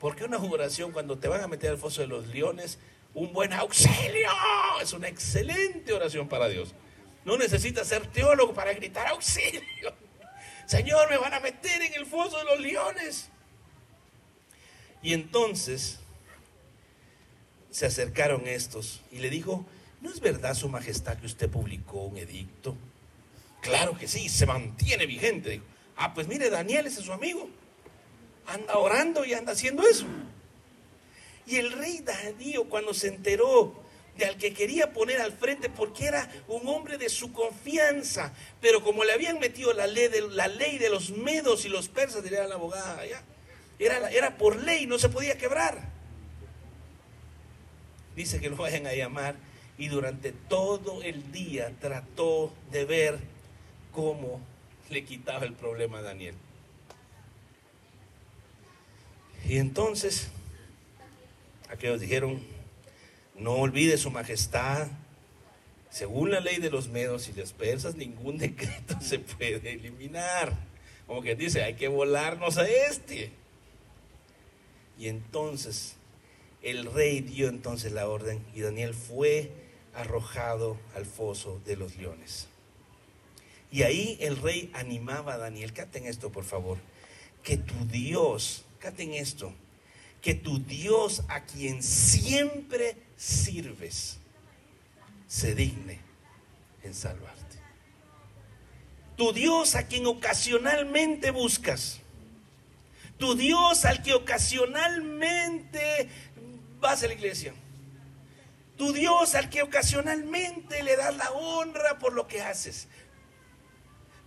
[0.00, 2.78] Porque una oración cuando te van a meter al foso de los leones,
[3.12, 4.30] un buen auxilio,
[4.80, 6.74] es una excelente oración para Dios.
[7.26, 9.92] No necesitas ser teólogo para gritar auxilio.
[10.64, 13.28] Señor, me van a meter en el foso de los leones.
[15.02, 15.98] Y entonces
[17.70, 19.66] se acercaron estos y le dijo,
[20.00, 22.74] ¿no es verdad, Su Majestad, que usted publicó un edicto?
[23.60, 25.50] Claro que sí, se mantiene vigente.
[25.50, 25.64] Dijo,
[25.98, 27.50] Ah, pues mire, Daniel ese es su amigo.
[28.46, 30.06] Anda orando y anda haciendo eso.
[31.44, 33.74] Y el rey Darío cuando se enteró
[34.16, 38.82] de al que quería poner al frente porque era un hombre de su confianza, pero
[38.82, 42.22] como le habían metido la ley de, la ley de los medos y los persas,
[42.22, 43.22] diría la abogada allá,
[43.78, 45.80] era, era por ley, no se podía quebrar.
[48.14, 49.36] Dice que lo vayan a llamar
[49.78, 53.18] y durante todo el día trató de ver
[53.98, 54.40] cómo
[54.90, 56.36] le quitaba el problema a Daniel.
[59.44, 60.28] Y entonces,
[61.68, 62.40] aquellos dijeron,
[63.36, 64.86] no olvide su majestad,
[65.90, 70.56] según la ley de los medos y los persas, ningún decreto se puede eliminar.
[71.08, 73.32] Como que dice, hay que volarnos a este.
[74.96, 75.96] Y entonces
[76.62, 79.50] el rey dio entonces la orden y Daniel fue
[79.92, 82.46] arrojado al foso de los leones.
[83.70, 86.78] Y ahí el rey animaba a Daniel, caten esto por favor,
[87.42, 89.52] que tu Dios, caten esto,
[90.22, 94.18] que tu Dios a quien siempre sirves,
[95.26, 96.00] se digne
[96.82, 97.38] en salvarte.
[99.16, 102.00] Tu Dios a quien ocasionalmente buscas,
[103.18, 106.08] tu Dios al que ocasionalmente
[106.80, 107.52] vas a la iglesia,
[108.76, 112.86] tu Dios al que ocasionalmente le das la honra por lo que haces,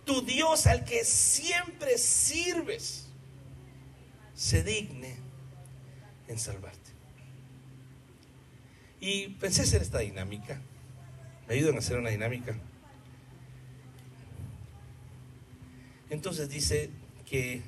[0.04, 3.06] tu Dios al que siempre sirves,
[4.34, 5.16] se digne
[6.28, 6.90] en salvarte.
[9.00, 10.60] Y pensé hacer esta dinámica.
[11.48, 12.56] ¿Me ayudan a hacer una dinámica?
[16.08, 16.90] Entonces dice
[17.28, 17.62] que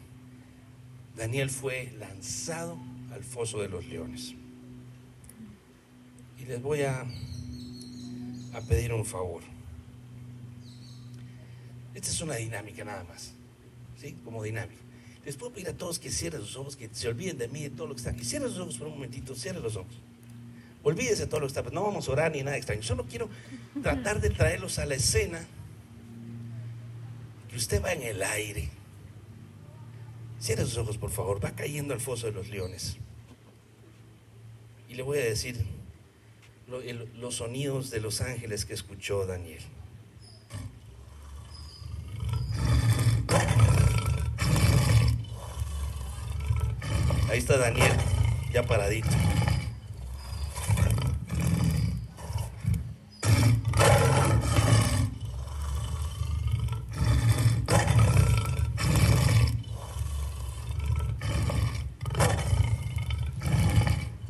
[1.16, 2.78] Daniel fue lanzado
[3.12, 4.34] al foso de los leones.
[6.38, 7.06] Y les voy a,
[8.52, 9.42] a pedir un favor.
[11.94, 13.32] Esta es una dinámica nada más.
[14.00, 14.16] ¿Sí?
[14.24, 14.80] Como dinámica.
[15.24, 17.70] Les puedo pedir a todos que cierren sus ojos, que se olviden de mí, de
[17.70, 18.24] todo lo que está aquí.
[18.24, 19.94] Cierren sus ojos por un momentito, cierren los ojos.
[20.82, 21.62] Olvídese de todo lo que está.
[21.70, 22.82] No vamos a orar ni nada extraño.
[22.82, 23.30] Solo quiero
[23.82, 25.46] tratar de traerlos a la escena.
[27.48, 28.68] Que usted va en el aire.
[30.38, 31.42] Cierre sus ojos, por favor.
[31.42, 32.98] Va cayendo al foso de los leones.
[34.90, 35.64] Y le voy a decir
[37.18, 39.62] los sonidos de los ángeles que escuchó Daniel.
[47.30, 47.92] Ahí está Daniel,
[48.52, 49.08] ya paradito.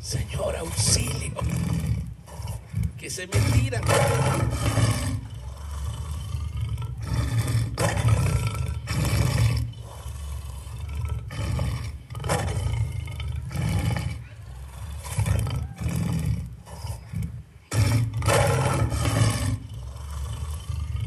[0.01, 1.35] Señor, auxilio.
[2.99, 3.81] Que se me tira.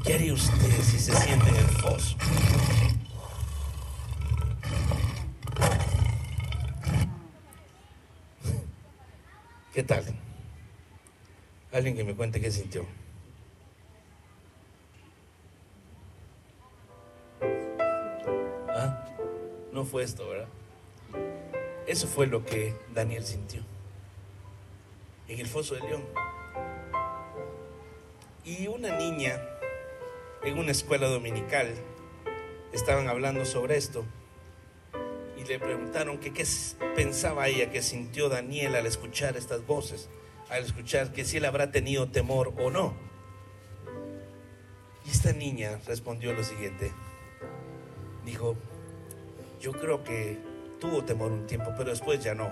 [0.03, 2.15] ¿Qué haría usted si se siente en el foso?
[9.73, 10.05] ¿Qué tal?
[11.95, 12.85] Que me cuente qué sintió.
[18.69, 19.07] ¿Ah?
[19.71, 20.47] No fue esto, ¿verdad?
[21.87, 23.61] Eso fue lo que Daniel sintió
[25.29, 26.03] en el foso del león.
[28.43, 29.41] Y una niña
[30.43, 31.73] en una escuela dominical
[32.73, 34.03] estaban hablando sobre esto
[35.37, 36.45] y le preguntaron que qué
[36.95, 40.09] pensaba ella que sintió Daniel al escuchar estas voces,
[40.49, 42.93] al escuchar que si él habrá tenido temor o no.
[45.05, 46.91] Y esta niña respondió lo siguiente,
[48.25, 48.55] dijo,
[49.61, 50.37] yo creo que
[50.79, 52.51] tuvo temor un tiempo, pero después ya no,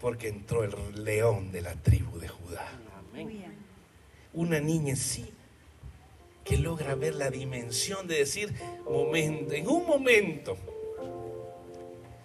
[0.00, 2.68] porque entró el león de la tribu de Judá
[4.38, 5.32] una niña sí
[6.44, 10.56] que logra ver la dimensión de decir, momento, en un momento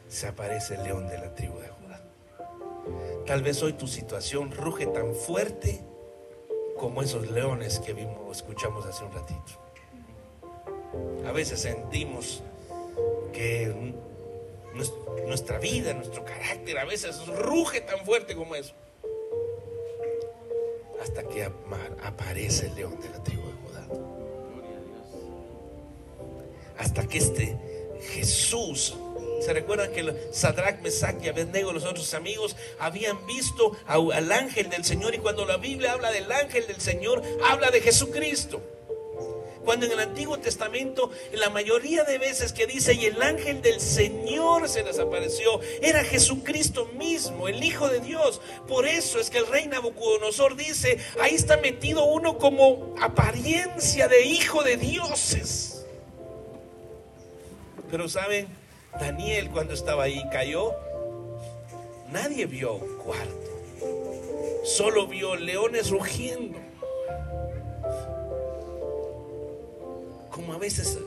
[0.08, 1.73] se aparece el león de la tribu de Judá.
[3.26, 5.82] Tal vez hoy tu situación ruge tan fuerte
[6.78, 9.52] como esos leones que vimos, escuchamos hace un ratito.
[11.26, 12.44] A veces sentimos
[13.32, 13.74] que
[14.76, 14.94] nues-
[15.26, 18.74] nuestra vida, nuestro carácter, a veces ruge tan fuerte como eso
[21.02, 23.88] hasta que aparece el león de la tribu de Judá.
[26.78, 27.58] Hasta que este
[28.14, 28.96] Jesús,
[29.44, 34.86] ¿se recuerdan que Sadrach, Mesach y Abednego, los otros amigos, habían visto al ángel del
[34.86, 35.14] Señor?
[35.16, 38.62] Y cuando la Biblia habla del ángel del Señor, habla de Jesucristo.
[39.64, 43.62] Cuando en el Antiguo Testamento, en la mayoría de veces que dice, y el ángel
[43.62, 48.42] del Señor se les apareció, era Jesucristo mismo, el Hijo de Dios.
[48.68, 54.26] Por eso es que el rey Nabucodonosor dice, ahí está metido uno como apariencia de
[54.26, 55.86] hijo de dioses.
[57.90, 58.48] Pero saben,
[59.00, 60.74] Daniel cuando estaba ahí cayó,
[62.12, 66.60] nadie vio cuarto, solo vio leones rugiendo.
[70.30, 70.98] Como a veces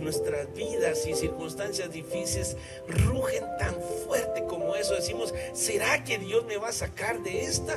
[0.00, 2.56] nuestras vidas y circunstancias difíciles
[2.86, 7.76] rugen tan fuerte como eso, decimos, ¿será que Dios me va a sacar de esta?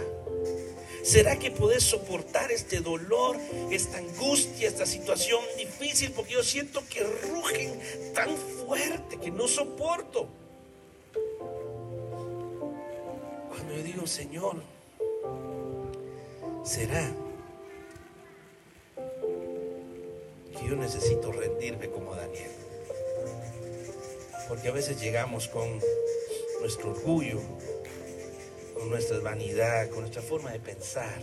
[1.06, 3.38] ¿Será que puedes soportar este dolor,
[3.70, 6.12] esta angustia, esta situación difícil?
[6.12, 7.80] Porque yo siento que rugen
[8.16, 10.28] tan fuerte que no soporto.
[13.50, 14.64] Cuando yo digo, Señor,
[16.64, 17.12] ¿será
[20.58, 22.50] que yo necesito rendirme como Daniel?
[24.48, 25.80] Porque a veces llegamos con
[26.62, 27.42] nuestro orgullo,
[28.76, 31.20] con nuestra vanidad, con nuestra forma de pensar.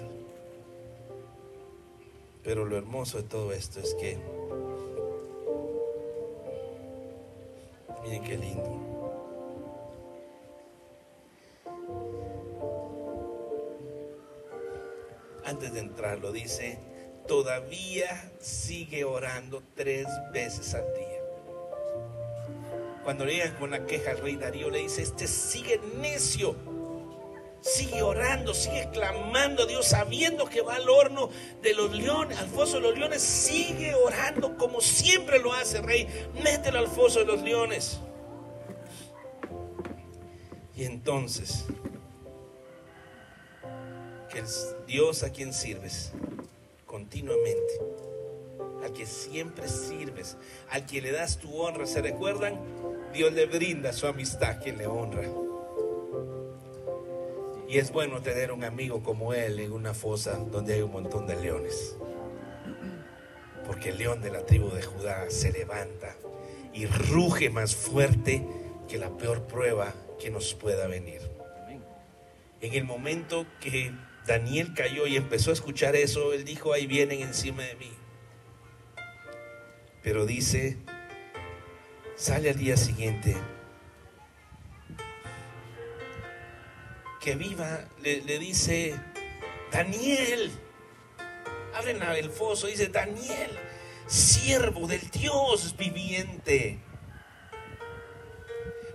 [2.42, 4.18] Pero lo hermoso de todo esto es que,
[8.02, 8.80] miren qué lindo.
[15.44, 16.78] Antes de entrar lo dice,
[17.28, 21.12] todavía sigue orando tres veces al día.
[23.04, 26.56] Cuando llegan con la queja al rey Darío, le dice, este sigue necio
[27.62, 31.30] Sigue orando, sigue clamando a Dios, sabiendo que va al horno
[31.62, 33.22] de los leones, al foso de los leones.
[33.22, 36.08] Sigue orando como siempre lo hace, rey.
[36.42, 38.00] Mételo al foso de los leones.
[40.74, 41.64] Y entonces,
[44.28, 44.46] que el
[44.86, 46.10] Dios a quien sirves
[46.86, 47.80] continuamente,
[48.82, 50.36] al que siempre sirves,
[50.70, 52.58] al que le das tu honra, ¿se recuerdan?
[53.12, 55.28] Dios le brinda su amistad, quien le honra.
[57.72, 61.26] Y es bueno tener un amigo como él en una fosa donde hay un montón
[61.26, 61.96] de leones.
[63.66, 66.14] Porque el león de la tribu de Judá se levanta
[66.74, 68.46] y ruge más fuerte
[68.86, 71.22] que la peor prueba que nos pueda venir.
[72.60, 73.90] En el momento que
[74.26, 77.92] Daniel cayó y empezó a escuchar eso, él dijo, ahí vienen encima de mí.
[80.02, 80.76] Pero dice,
[82.16, 83.34] sale al día siguiente
[87.22, 88.98] que viva, le, dice,
[89.70, 90.50] Daniel,
[91.74, 93.50] abren el foso, dice, Daniel,
[94.06, 96.80] siervo del Dios viviente.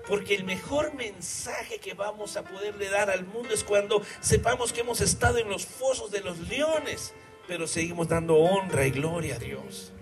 [0.08, 4.82] Porque el mejor mensaje que vamos a poderle dar al mundo es cuando sepamos que
[4.82, 7.14] hemos estado en los fosos de los leones,
[7.48, 9.94] pero seguimos dando honra y gloria a Dios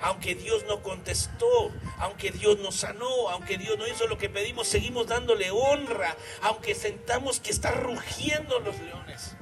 [0.00, 4.66] aunque Dios no contestó, aunque Dios nos sanó, aunque Dios no hizo lo que pedimos,
[4.66, 9.36] seguimos dándole honra, aunque sentamos que está rugiendo los leones.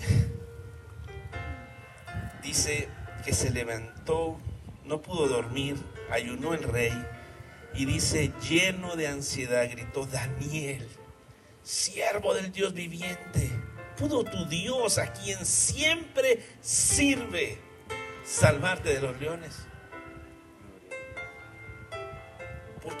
[2.42, 2.90] Dice
[3.24, 4.38] que se levantó,
[4.84, 5.76] no pudo dormir,
[6.10, 6.92] ayunó el rey
[7.74, 10.86] y dice, lleno de ansiedad, gritó, Daniel,
[11.62, 13.61] siervo del Dios viviente
[13.96, 17.58] ¿Pudo tu Dios, a quien siempre sirve,
[18.24, 19.66] salvarte de los leones?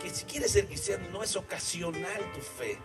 [0.02, 2.76] Porque si quieres ser cristiano no es ocasional tu fe.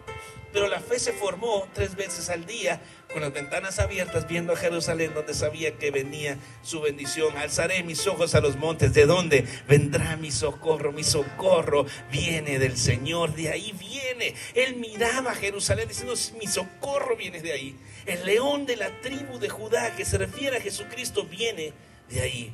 [0.53, 2.79] Pero la fe se formó tres veces al día
[3.11, 7.35] con las ventanas abiertas viendo a Jerusalén donde sabía que venía su bendición.
[7.35, 8.93] Alzaré mis ojos a los montes.
[8.93, 10.91] ¿De dónde vendrá mi socorro?
[10.91, 13.33] Mi socorro viene del Señor.
[13.33, 14.35] De ahí viene.
[14.53, 17.75] Él miraba a Jerusalén diciendo, mi socorro viene de ahí.
[18.05, 21.73] El león de la tribu de Judá que se refiere a Jesucristo viene
[22.09, 22.53] de ahí.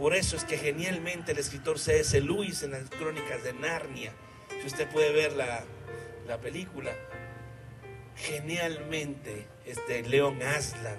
[0.00, 2.18] Por eso es que genialmente el escritor C.S.
[2.22, 4.14] Lewis en las crónicas de Narnia,
[4.48, 5.62] si usted puede ver la,
[6.26, 6.90] la película,
[8.16, 10.96] genialmente este león Aslan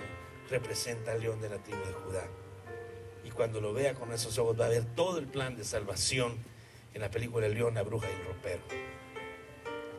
[0.51, 2.27] representa al león de la tribu de Judá.
[3.23, 6.37] Y cuando lo vea con esos ojos va a ver todo el plan de salvación
[6.93, 8.61] en la película El león, la bruja y el ropero.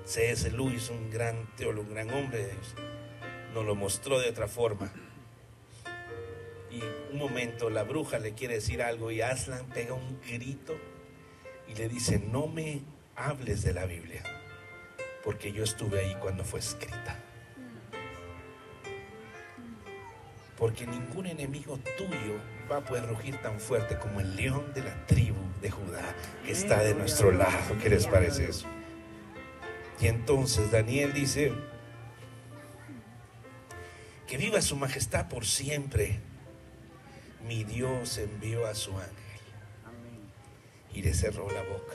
[0.04, 0.48] C.S.
[0.52, 2.74] Lewis, un gran teólogo, un gran hombre de Dios,
[3.52, 4.92] nos lo mostró de otra forma
[6.72, 10.74] y un momento la bruja le quiere decir algo y Aslan pega un grito
[11.68, 12.82] y le dice, no me
[13.14, 14.22] hables de la Biblia,
[15.22, 17.18] porque yo estuve ahí cuando fue escrita.
[20.56, 25.06] Porque ningún enemigo tuyo va a poder rugir tan fuerte como el león de la
[25.06, 26.14] tribu de Judá
[26.44, 27.76] que está de nuestro lado.
[27.82, 28.66] ¿Qué les parece eso?
[30.00, 31.52] Y entonces Daniel dice,
[34.26, 36.20] que viva su majestad por siempre.
[37.46, 39.12] Mi Dios envió a su ángel
[40.94, 41.94] y le cerró la boca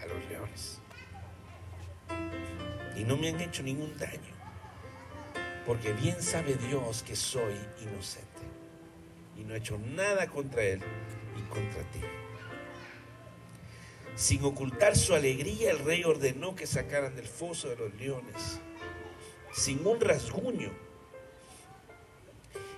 [0.00, 0.80] a los leones.
[2.96, 4.34] Y no me han hecho ningún daño,
[5.66, 8.42] porque bien sabe Dios que soy inocente
[9.36, 10.80] y no he hecho nada contra él
[11.38, 12.00] y contra ti.
[14.14, 18.60] Sin ocultar su alegría, el rey ordenó que sacaran del foso de los leones,
[19.52, 20.70] sin un rasguño.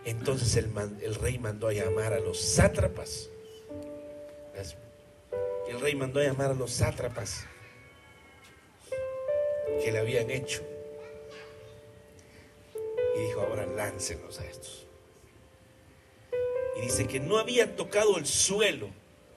[0.05, 3.31] Entonces el, rey mandó a llamar a los sátrapas.
[5.69, 7.47] El rey mandó a llamar a los sátrapas
[9.83, 10.63] que le habían hecho.
[13.17, 14.87] Y dijo, ahora láncenos a estos.
[16.77, 18.89] Y dice que no habían tocado el suelo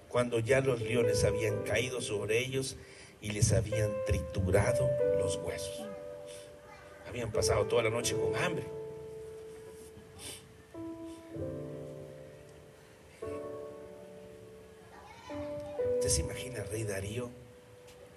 [0.09, 2.75] cuando ya los leones habían caído sobre ellos
[3.21, 5.85] y les habían triturado los huesos.
[7.07, 8.76] Habían pasado toda la noche con hambre.
[16.07, 17.29] ¿Usted se imagina al rey Darío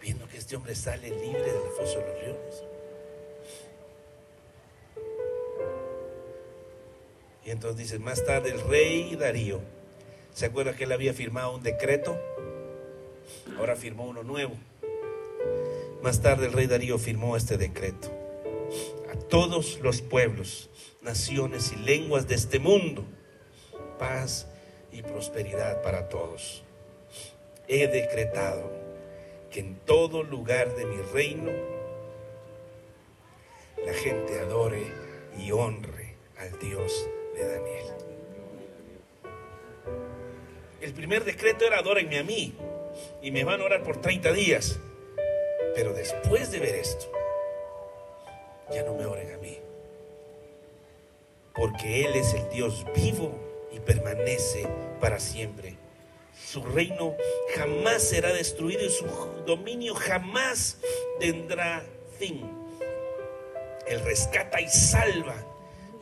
[0.01, 2.63] viendo que este hombre sale libre del foso de los leones?
[7.45, 9.61] Y entonces dice, más tarde el rey Darío
[10.33, 12.17] ¿Se acuerda que él había firmado un decreto?
[13.59, 14.55] Ahora firmó uno nuevo.
[16.01, 18.09] Más tarde el rey Darío firmó este decreto.
[19.13, 20.71] A todos los pueblos,
[21.03, 23.05] naciones y lenguas de este mundo,
[23.99, 24.47] paz
[24.93, 26.63] y prosperidad para todos.
[27.73, 28.69] He decretado
[29.49, 31.53] que en todo lugar de mi reino
[33.87, 34.83] la gente adore
[35.39, 37.85] y honre al Dios de Daniel.
[40.81, 42.57] El primer decreto era adórenme a mí
[43.23, 44.81] y me van a orar por 30 días.
[45.77, 47.07] Pero después de ver esto,
[48.73, 49.57] ya no me oren a mí.
[51.55, 53.31] Porque Él es el Dios vivo
[53.73, 54.67] y permanece
[54.99, 55.80] para siempre.
[56.45, 57.17] Su reino
[57.57, 59.07] jamás será destruido y su
[59.47, 60.79] dominio jamás
[61.19, 61.85] tendrá
[62.19, 62.49] fin.
[63.87, 65.37] Él rescata y salva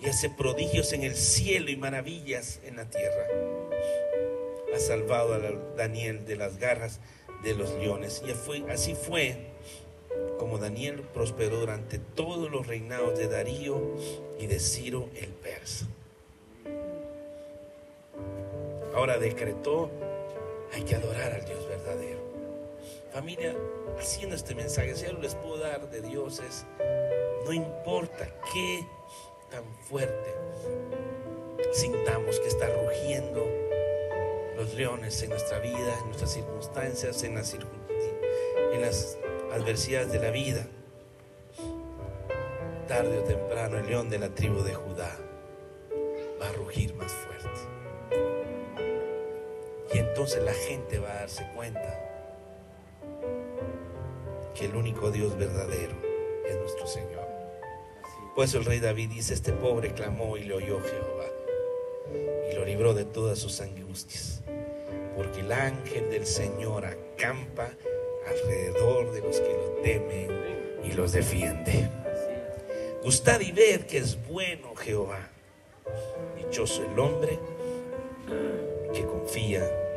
[0.00, 3.26] y hace prodigios en el cielo y maravillas en la tierra
[4.74, 5.40] ha salvado a
[5.76, 7.00] Daniel de las garras
[7.42, 8.22] de los leones.
[8.26, 9.36] Y así fue
[10.38, 13.80] como Daniel prosperó durante todos los reinados de Darío
[14.38, 15.86] y de Ciro el persa.
[18.94, 19.90] Ahora decretó,
[20.72, 22.20] hay que adorar al Dios verdadero.
[23.12, 23.54] Familia,
[23.98, 26.66] haciendo este mensaje, si algo les puedo dar de Dios es,
[27.44, 28.86] no importa qué
[29.50, 30.34] tan fuerte
[31.72, 33.46] sintamos que está rugiendo
[34.56, 39.18] los leones en nuestra vida, en nuestras circunstancias, en las, en las
[39.52, 40.66] adversidades de la vida.
[42.86, 45.16] Tarde o temprano el león de la tribu de Judá
[46.40, 47.47] va a rugir más fuerte.
[50.18, 51.96] Entonces la gente va a darse cuenta
[54.52, 55.94] que el único Dios verdadero
[56.44, 57.24] es nuestro Señor.
[58.34, 61.26] Por eso el rey David dice, este pobre clamó y le oyó Jehová
[62.50, 64.42] y lo libró de todas sus angustias
[65.16, 67.70] porque el ángel del Señor acampa
[68.26, 70.30] alrededor de los que lo temen
[70.82, 71.88] y los defiende.
[73.04, 75.28] Gustad y ved que es bueno Jehová.
[76.36, 77.38] Dichoso el hombre
[78.92, 79.87] que confía.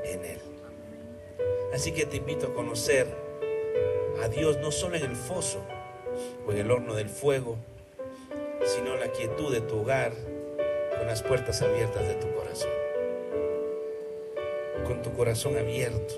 [1.82, 3.08] Así que te invito a conocer
[4.22, 5.64] a Dios no solo en el foso
[6.46, 7.58] o en el horno del fuego,
[8.64, 10.12] sino en la quietud de tu hogar,
[10.96, 12.70] con las puertas abiertas de tu corazón
[14.86, 16.14] con tu corazón abierto.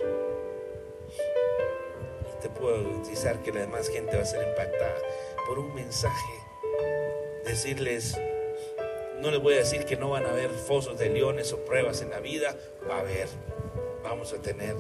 [2.27, 4.97] Y te puedo garantizar que la demás gente va a ser impactada
[5.47, 6.33] por un mensaje.
[7.45, 8.19] Decirles,
[9.21, 12.01] no les voy a decir que no van a haber fosos de leones o pruebas
[12.01, 12.53] en la vida,
[12.85, 13.29] va a haber,
[14.03, 14.75] vamos a tener.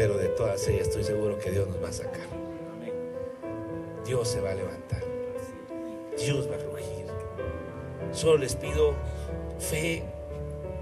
[0.00, 2.26] Pero de todas ellas estoy seguro que Dios nos va a sacar.
[4.06, 5.04] Dios se va a levantar.
[6.16, 7.04] Dios va a rugir.
[8.10, 8.94] Solo les pido
[9.58, 10.02] fe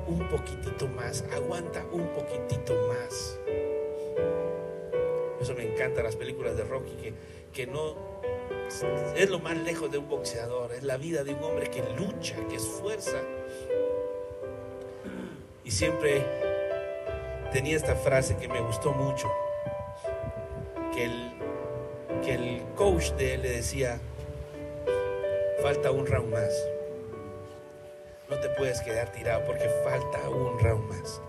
[0.07, 3.41] un poquitito más, aguanta un poquitito más.
[5.41, 7.13] Eso me encanta las películas de Rocky, que,
[7.53, 7.97] que no
[9.17, 12.37] es lo más lejos de un boxeador, es la vida de un hombre que lucha,
[12.49, 13.21] que esfuerza.
[15.65, 16.48] Y siempre
[17.53, 19.29] tenía esta frase que me gustó mucho,
[20.95, 21.33] que el,
[22.23, 23.99] que el coach de él le decía,
[25.63, 26.53] falta un round más
[28.29, 31.21] no te puedes quedar tirado porque falta un round más.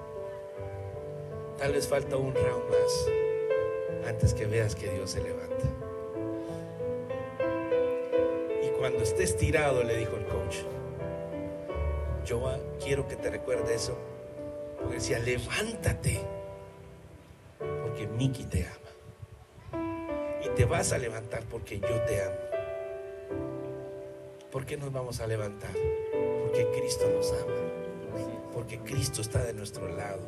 [1.57, 5.65] Tal vez falta un round más antes que veas que Dios se levanta.
[8.63, 10.57] Y cuando estés tirado, le dijo el coach,
[12.25, 12.41] yo
[12.83, 13.97] quiero que te recuerde eso.
[14.89, 16.19] Decía, levántate,
[17.57, 20.39] porque Miki te ama.
[20.43, 22.35] Y te vas a levantar porque yo te amo.
[24.51, 25.71] ¿Por qué nos vamos a levantar?
[26.43, 28.51] Porque Cristo nos ama.
[28.53, 30.21] Porque Cristo está de nuestro lado.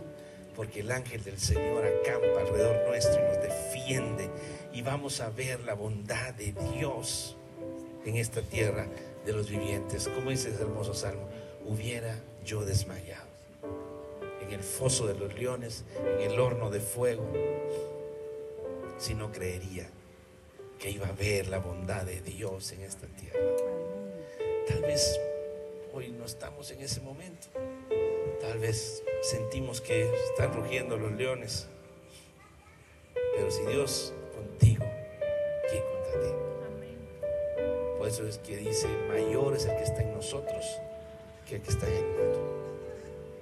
[0.55, 4.29] Porque el ángel del Señor acampa alrededor nuestro y nos defiende.
[4.73, 7.35] Y vamos a ver la bondad de Dios
[8.05, 8.87] en esta tierra
[9.25, 10.07] de los vivientes.
[10.07, 11.27] Como dice ese hermoso salmo,
[11.65, 13.20] hubiera yo desmayado
[14.51, 15.85] en el foso de los leones,
[16.19, 17.25] en el horno de fuego,
[18.97, 19.89] si no creería
[20.77, 23.39] que iba a ver la bondad de Dios en esta tierra.
[24.67, 25.19] Tal vez
[25.93, 27.47] hoy no estamos en ese momento.
[28.41, 31.67] Tal vez sentimos que están rugiendo los leones.
[33.35, 34.85] Pero si Dios contigo,
[35.69, 36.35] ¿quién contra ti?
[37.97, 40.65] Por eso es que dice, mayor es el que está en nosotros
[41.47, 42.60] que el que está en el mundo.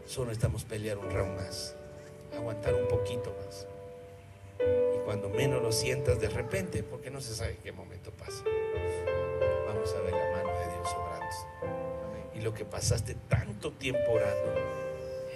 [0.09, 1.75] Solo necesitamos pelear un round más,
[2.35, 3.67] aguantar un poquito más.
[4.59, 8.43] Y cuando menos lo sientas de repente, porque no se sabe en qué momento pasa,
[9.67, 12.33] vamos a ver la mano de Dios obrando.
[12.33, 14.55] Y lo que pasaste tanto tiempo orando,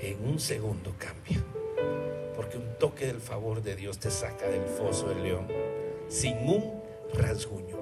[0.02, 1.44] en un segundo cambia.
[2.36, 5.48] Porque un toque del favor de Dios te saca del foso del león
[6.08, 6.82] sin un
[7.14, 7.78] rasguño.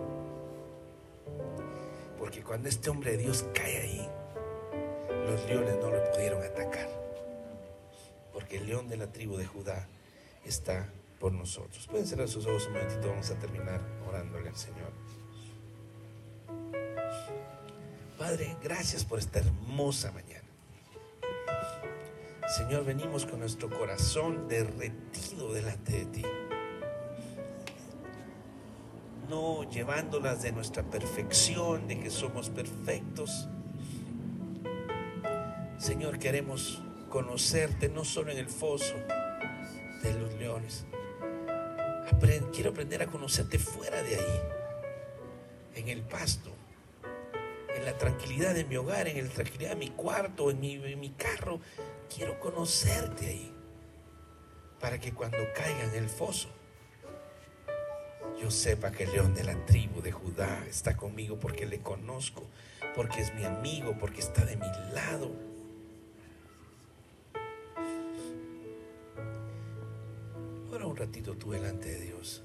[2.19, 4.09] Porque cuando este hombre de Dios cae ahí,
[5.31, 6.89] los leones no le pudieron atacar.
[8.33, 9.87] Porque el león de la tribu de Judá
[10.45, 11.87] está por nosotros.
[11.87, 14.91] Pueden cerrar sus ojos un momentito, vamos a terminar orándole al Señor.
[18.17, 20.41] Padre, gracias por esta hermosa mañana.
[22.57, 26.25] Señor, venimos con nuestro corazón derretido delante de ti.
[29.29, 33.47] No llevándolas de nuestra perfección, de que somos perfectos.
[35.81, 36.79] Señor, queremos
[37.09, 38.93] conocerte no solo en el foso
[40.03, 40.85] de los leones.
[42.53, 44.41] quiero aprender a conocerte fuera de ahí,
[45.73, 46.51] en el pasto,
[47.75, 50.99] en la tranquilidad de mi hogar, en la tranquilidad de mi cuarto, en mi, en
[50.99, 51.59] mi carro.
[52.15, 53.51] Quiero conocerte ahí,
[54.79, 56.49] para que cuando caiga en el foso,
[58.39, 62.45] yo sepa que el león de la tribu de Judá está conmigo porque le conozco,
[62.95, 65.50] porque es mi amigo, porque está de mi lado.
[71.01, 72.43] Ratito tú delante de Dios.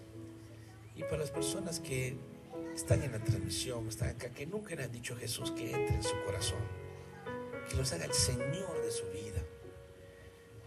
[0.94, 2.16] Y para las personas que
[2.74, 5.96] están en la transmisión, están acá, que nunca le han dicho a Jesús que entre
[5.96, 6.60] en su corazón,
[7.68, 9.42] que los haga el Señor de su vida.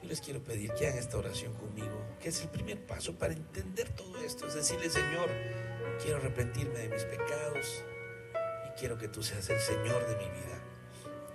[0.04, 3.34] Yo les quiero pedir que hagan esta oración conmigo, que es el primer paso para
[3.34, 4.48] entender todo esto.
[4.48, 5.30] Es decirle, Señor,
[6.02, 7.84] quiero arrepentirme de mis pecados
[8.68, 10.62] y quiero que tú seas el Señor de mi vida.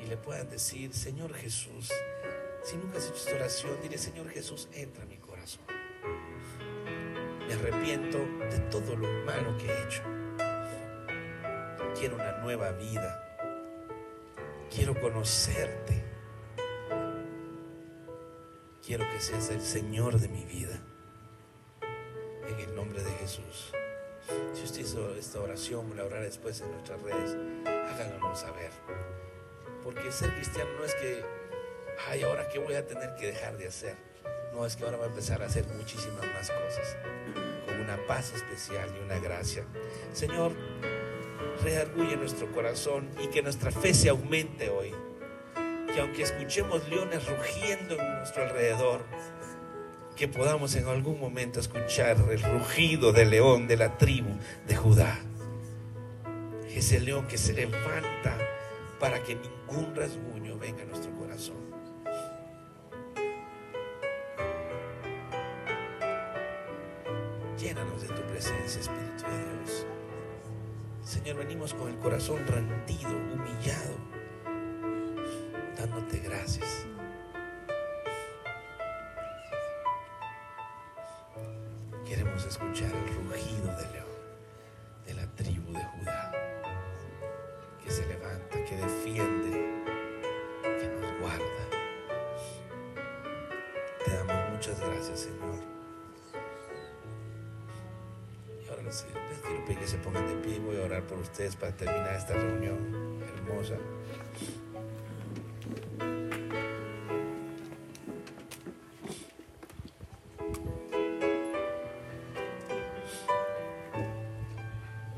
[0.01, 1.91] Y le puedan decir, Señor Jesús,
[2.63, 5.84] si nunca has hecho esta oración, dile, Señor Jesús, entra a mi corazón.
[7.47, 8.19] Me arrepiento
[8.51, 10.03] de todo lo malo que he hecho.
[11.99, 13.21] Quiero una nueva vida.
[14.75, 16.03] Quiero conocerte.
[18.85, 20.79] Quiero que seas el Señor de mi vida.
[22.49, 23.73] En el nombre de Jesús.
[24.55, 27.37] Si usted hizo esta oración, la orará después en nuestras redes,
[27.67, 28.71] háganlo saber.
[29.83, 31.23] Porque ser cristiano no es que,
[32.09, 34.14] ay, ahora qué voy a tener que dejar de hacer.
[34.55, 36.97] No, es que ahora va a empezar a hacer muchísimas más cosas.
[37.67, 39.65] Con una paz especial y una gracia.
[40.13, 40.53] Señor,
[41.63, 44.95] reargulle nuestro corazón y que nuestra fe se aumente hoy.
[45.93, 49.05] Que aunque escuchemos leones rugiendo en nuestro alrededor,
[50.15, 54.31] que podamos en algún momento escuchar el rugido del león de la tribu
[54.69, 55.19] de Judá.
[56.69, 58.39] Ese león que se levanta
[59.01, 61.24] para que ningún rasguño venga a nuestro corazón.
[68.51, 69.87] Espíritu de Dios.
[71.03, 73.97] Señor, venimos con el corazón rendido, humillado,
[75.79, 76.85] dándote gracias.
[82.05, 84.09] Queremos escuchar el rugido del león,
[85.07, 86.33] de la tribu de Judá,
[87.83, 89.83] que se levanta, que defiende,
[90.63, 91.65] que nos guarda.
[94.05, 95.54] Te damos muchas gracias, Señor.
[99.65, 102.35] Quiero pedir que se pongan de pie voy a orar por ustedes para terminar esta
[102.35, 103.77] reunión hermosa.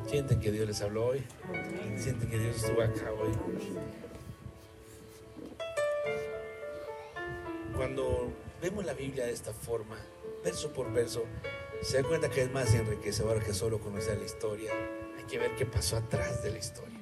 [0.06, 1.24] Sienten que Dios les habló hoy.
[1.96, 3.32] Sienten que Dios estuvo acá hoy.
[7.76, 8.32] Cuando
[8.62, 9.96] vemos la Biblia de esta forma,
[10.42, 11.24] verso por verso,
[11.82, 14.72] se da cuenta que es más enriquecedor que solo conocer la historia.
[15.16, 16.98] Hay que ver qué pasó atrás de la historia.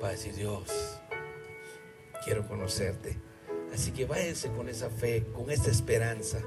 [0.00, 1.00] Para decir, Dios,
[2.24, 3.18] quiero conocerte.
[3.72, 6.38] Así que váyanse con esa fe, con esta esperanza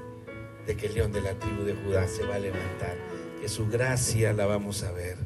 [0.66, 2.96] de que el león de la tribu de Judá se va a levantar,
[3.40, 5.16] que su gracia la vamos a ver,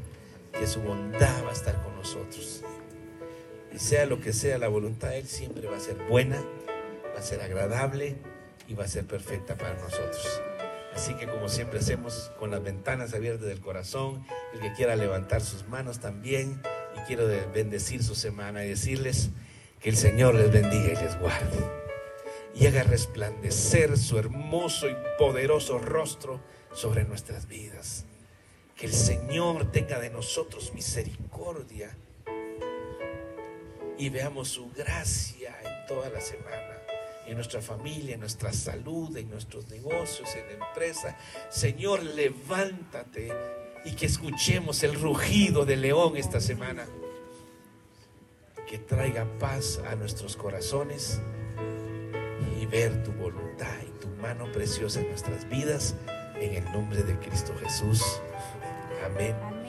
[0.51, 2.63] que su bondad va a estar con nosotros.
[3.73, 6.43] Y sea lo que sea la voluntad de Él, siempre va a ser buena,
[7.13, 8.17] va a ser agradable
[8.67, 10.41] y va a ser perfecta para nosotros.
[10.95, 15.41] Así que como siempre hacemos con las ventanas abiertas del corazón, el que quiera levantar
[15.41, 16.61] sus manos también
[16.95, 19.29] y quiero bendecir su semana y decirles
[19.79, 21.81] que el Señor les bendiga y les guarde
[22.53, 26.41] y haga resplandecer su hermoso y poderoso rostro
[26.73, 28.05] sobre nuestras vidas.
[28.75, 31.95] Que el Señor tenga de nosotros misericordia
[33.97, 36.70] y veamos su gracia en toda la semana
[37.31, 41.17] en nuestra familia, en nuestra salud, en nuestros negocios, en la empresa.
[41.49, 43.31] Señor, levántate
[43.85, 46.85] y que escuchemos el rugido del león esta semana.
[48.67, 51.21] Que traiga paz a nuestros corazones
[52.59, 55.95] y ver tu voluntad y tu mano preciosa en nuestras vidas.
[56.35, 58.01] En el nombre de Cristo Jesús.
[59.05, 59.60] Amén.